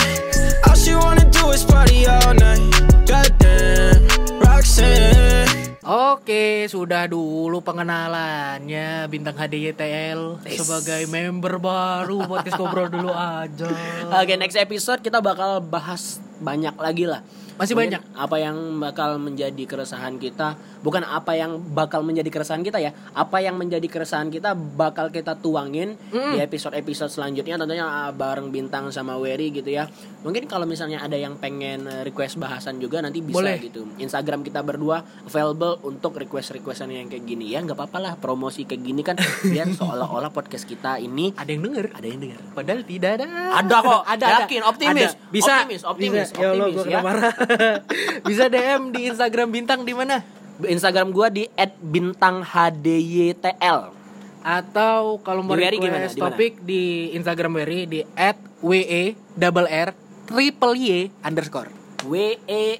All 0.68 0.76
she 0.76 0.92
wanna 0.96 1.24
do 1.32 1.52
is 1.56 1.64
party 1.64 2.04
all 2.08 2.36
night 2.36 2.60
Goddamn, 3.08 4.04
Roxanne 4.44 5.53
Oke, 5.84 6.64
sudah 6.72 7.12
dulu 7.12 7.60
pengenalannya 7.60 9.04
bintang 9.12 9.36
HDYTL 9.36 10.40
sebagai 10.48 11.04
member 11.12 11.60
baru 11.60 12.24
podcast 12.24 12.56
ngobrol 12.56 12.88
dulu 12.88 13.12
aja. 13.12 13.68
Oke 14.16 14.40
next 14.40 14.56
episode 14.56 15.04
kita 15.04 15.20
bakal 15.20 15.60
bahas 15.60 16.24
banyak 16.40 16.72
lagi 16.80 17.04
lah 17.04 17.20
Masih 17.54 17.74
Mungkin 17.74 17.96
banyak. 17.96 18.02
Apa 18.14 18.38
yang 18.38 18.58
bakal 18.78 19.10
menjadi 19.18 19.64
keresahan 19.64 20.18
kita, 20.18 20.54
bukan 20.80 21.02
apa 21.02 21.34
yang 21.34 21.62
bakal 21.72 22.02
menjadi 22.02 22.28
keresahan 22.28 22.62
kita 22.62 22.78
ya. 22.78 22.92
Apa 23.14 23.40
yang 23.40 23.56
menjadi 23.56 23.86
keresahan 23.86 24.28
kita 24.28 24.54
bakal 24.54 25.08
kita 25.08 25.36
tuangin 25.36 25.94
di 26.10 26.38
episode-episode 26.38 27.10
selanjutnya 27.10 27.56
tentunya 27.56 27.86
ah, 27.86 28.10
bareng 28.10 28.50
Bintang 28.50 28.90
sama 28.90 29.16
Wery 29.16 29.50
gitu 29.52 29.70
ya. 29.70 29.86
Mungkin 30.22 30.46
kalau 30.46 30.64
misalnya 30.64 31.00
ada 31.00 31.14
yang 31.14 31.38
pengen 31.38 31.86
request 32.02 32.36
bahasan 32.36 32.78
juga 32.78 33.00
nanti 33.00 33.20
bisa 33.20 33.38
Boleh. 33.38 33.60
gitu. 33.60 33.86
Instagram 33.98 34.42
kita 34.42 34.60
berdua 34.60 35.02
available 35.24 35.78
untuk 35.84 36.16
request-requestan 36.16 36.90
yang 36.90 37.08
kayak 37.08 37.24
gini 37.24 37.50
ya. 37.50 37.60
nggak 37.60 37.76
apa-apa 37.76 38.00
lah 38.00 38.14
promosi 38.16 38.64
kayak 38.64 38.82
gini 38.82 39.02
kan 39.02 39.16
biar 39.44 39.70
seolah-olah 39.78 40.30
podcast 40.30 40.64
kita 40.64 40.98
ini 40.98 41.32
Ada 41.34 41.50
yang 41.50 41.64
denger. 41.64 41.86
ada 41.94 42.08
yang 42.08 42.20
dengar. 42.20 42.40
Padahal 42.52 42.82
tidak 42.84 43.12
ada. 43.16 43.26
Ada 43.56 43.78
kok. 43.80 44.02
ada, 44.04 44.26
Yakin, 44.42 44.62
ada. 44.62 44.70
optimis. 44.70 45.12
Ada. 45.14 45.32
Bisa, 45.34 45.54
Optimis, 45.64 45.82
optimis, 45.84 46.28
bisa. 46.30 46.38
Ya 46.38 46.50
optimis, 46.52 46.74
gua 46.74 46.84
kena 46.84 46.94
ya. 46.94 47.02
marah. 47.02 47.34
bisa 48.30 48.50
DM 48.50 48.92
di 48.92 49.08
Instagram 49.10 49.50
bintang 49.52 49.86
di 49.86 49.94
mana? 49.94 50.24
Instagram 50.62 51.10
gua 51.12 51.30
di 51.34 51.50
@bintangHDYTL. 51.82 53.80
Atau 54.44 55.24
kalau 55.24 55.40
mau 55.40 55.56
request 55.56 55.80
gimana? 55.80 56.12
Topik 56.12 56.62
di 56.62 57.16
Instagram 57.16 57.56
Wery 57.56 57.88
di 57.88 58.04
@we 58.60 59.16
double 59.34 59.68
r 59.68 59.96
triple 60.28 60.76
y 60.76 61.12
underscore 61.24 61.72
W 62.04 62.36
E 62.48 62.80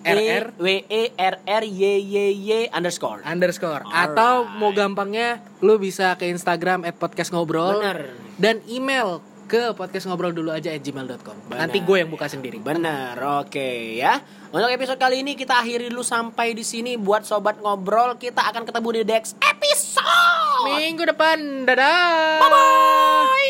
RR. 0.00 0.56
W 0.56 0.68
E 0.88 1.02
R 1.18 1.34
R 1.44 1.64
Y 1.66 1.92
Y 2.00 2.16
Y 2.40 2.52
underscore. 2.72 3.20
underscore 3.26 3.84
Alright. 3.84 4.16
atau 4.16 4.48
mau 4.48 4.72
gampangnya 4.72 5.44
lu 5.60 5.76
bisa 5.76 6.16
ke 6.16 6.24
Instagram 6.30 6.88
podcast 6.96 7.28
ngobrol 7.34 7.76
Bener. 7.82 8.16
dan 8.40 8.64
email 8.64 9.20
ke 9.50 9.74
podcast 9.74 10.06
ngobrol 10.06 10.30
dulu 10.30 10.54
aja 10.54 10.70
at 10.70 10.78
gmail.com 10.78 11.50
nanti 11.50 11.82
gue 11.82 11.96
yang 11.98 12.06
buka 12.06 12.30
sendiri 12.30 12.62
Benar, 12.62 13.18
oke 13.42 13.98
ya. 13.98 14.22
Untuk 14.54 14.70
episode 14.70 14.98
kali 14.98 15.26
ini 15.26 15.34
kita 15.34 15.58
akhiri 15.58 15.90
dulu 15.90 16.06
sampai 16.06 16.54
di 16.54 16.62
sini 16.62 16.94
buat 16.94 17.26
sobat 17.26 17.58
ngobrol. 17.58 18.14
Kita 18.14 18.46
akan 18.50 18.62
ketemu 18.62 18.88
di 18.94 19.02
next 19.06 19.34
episode. 19.42 20.70
minggu 20.70 21.02
depan 21.02 21.66
dadah 21.66 22.38
Bye 22.38 22.50
bye. 22.52 23.40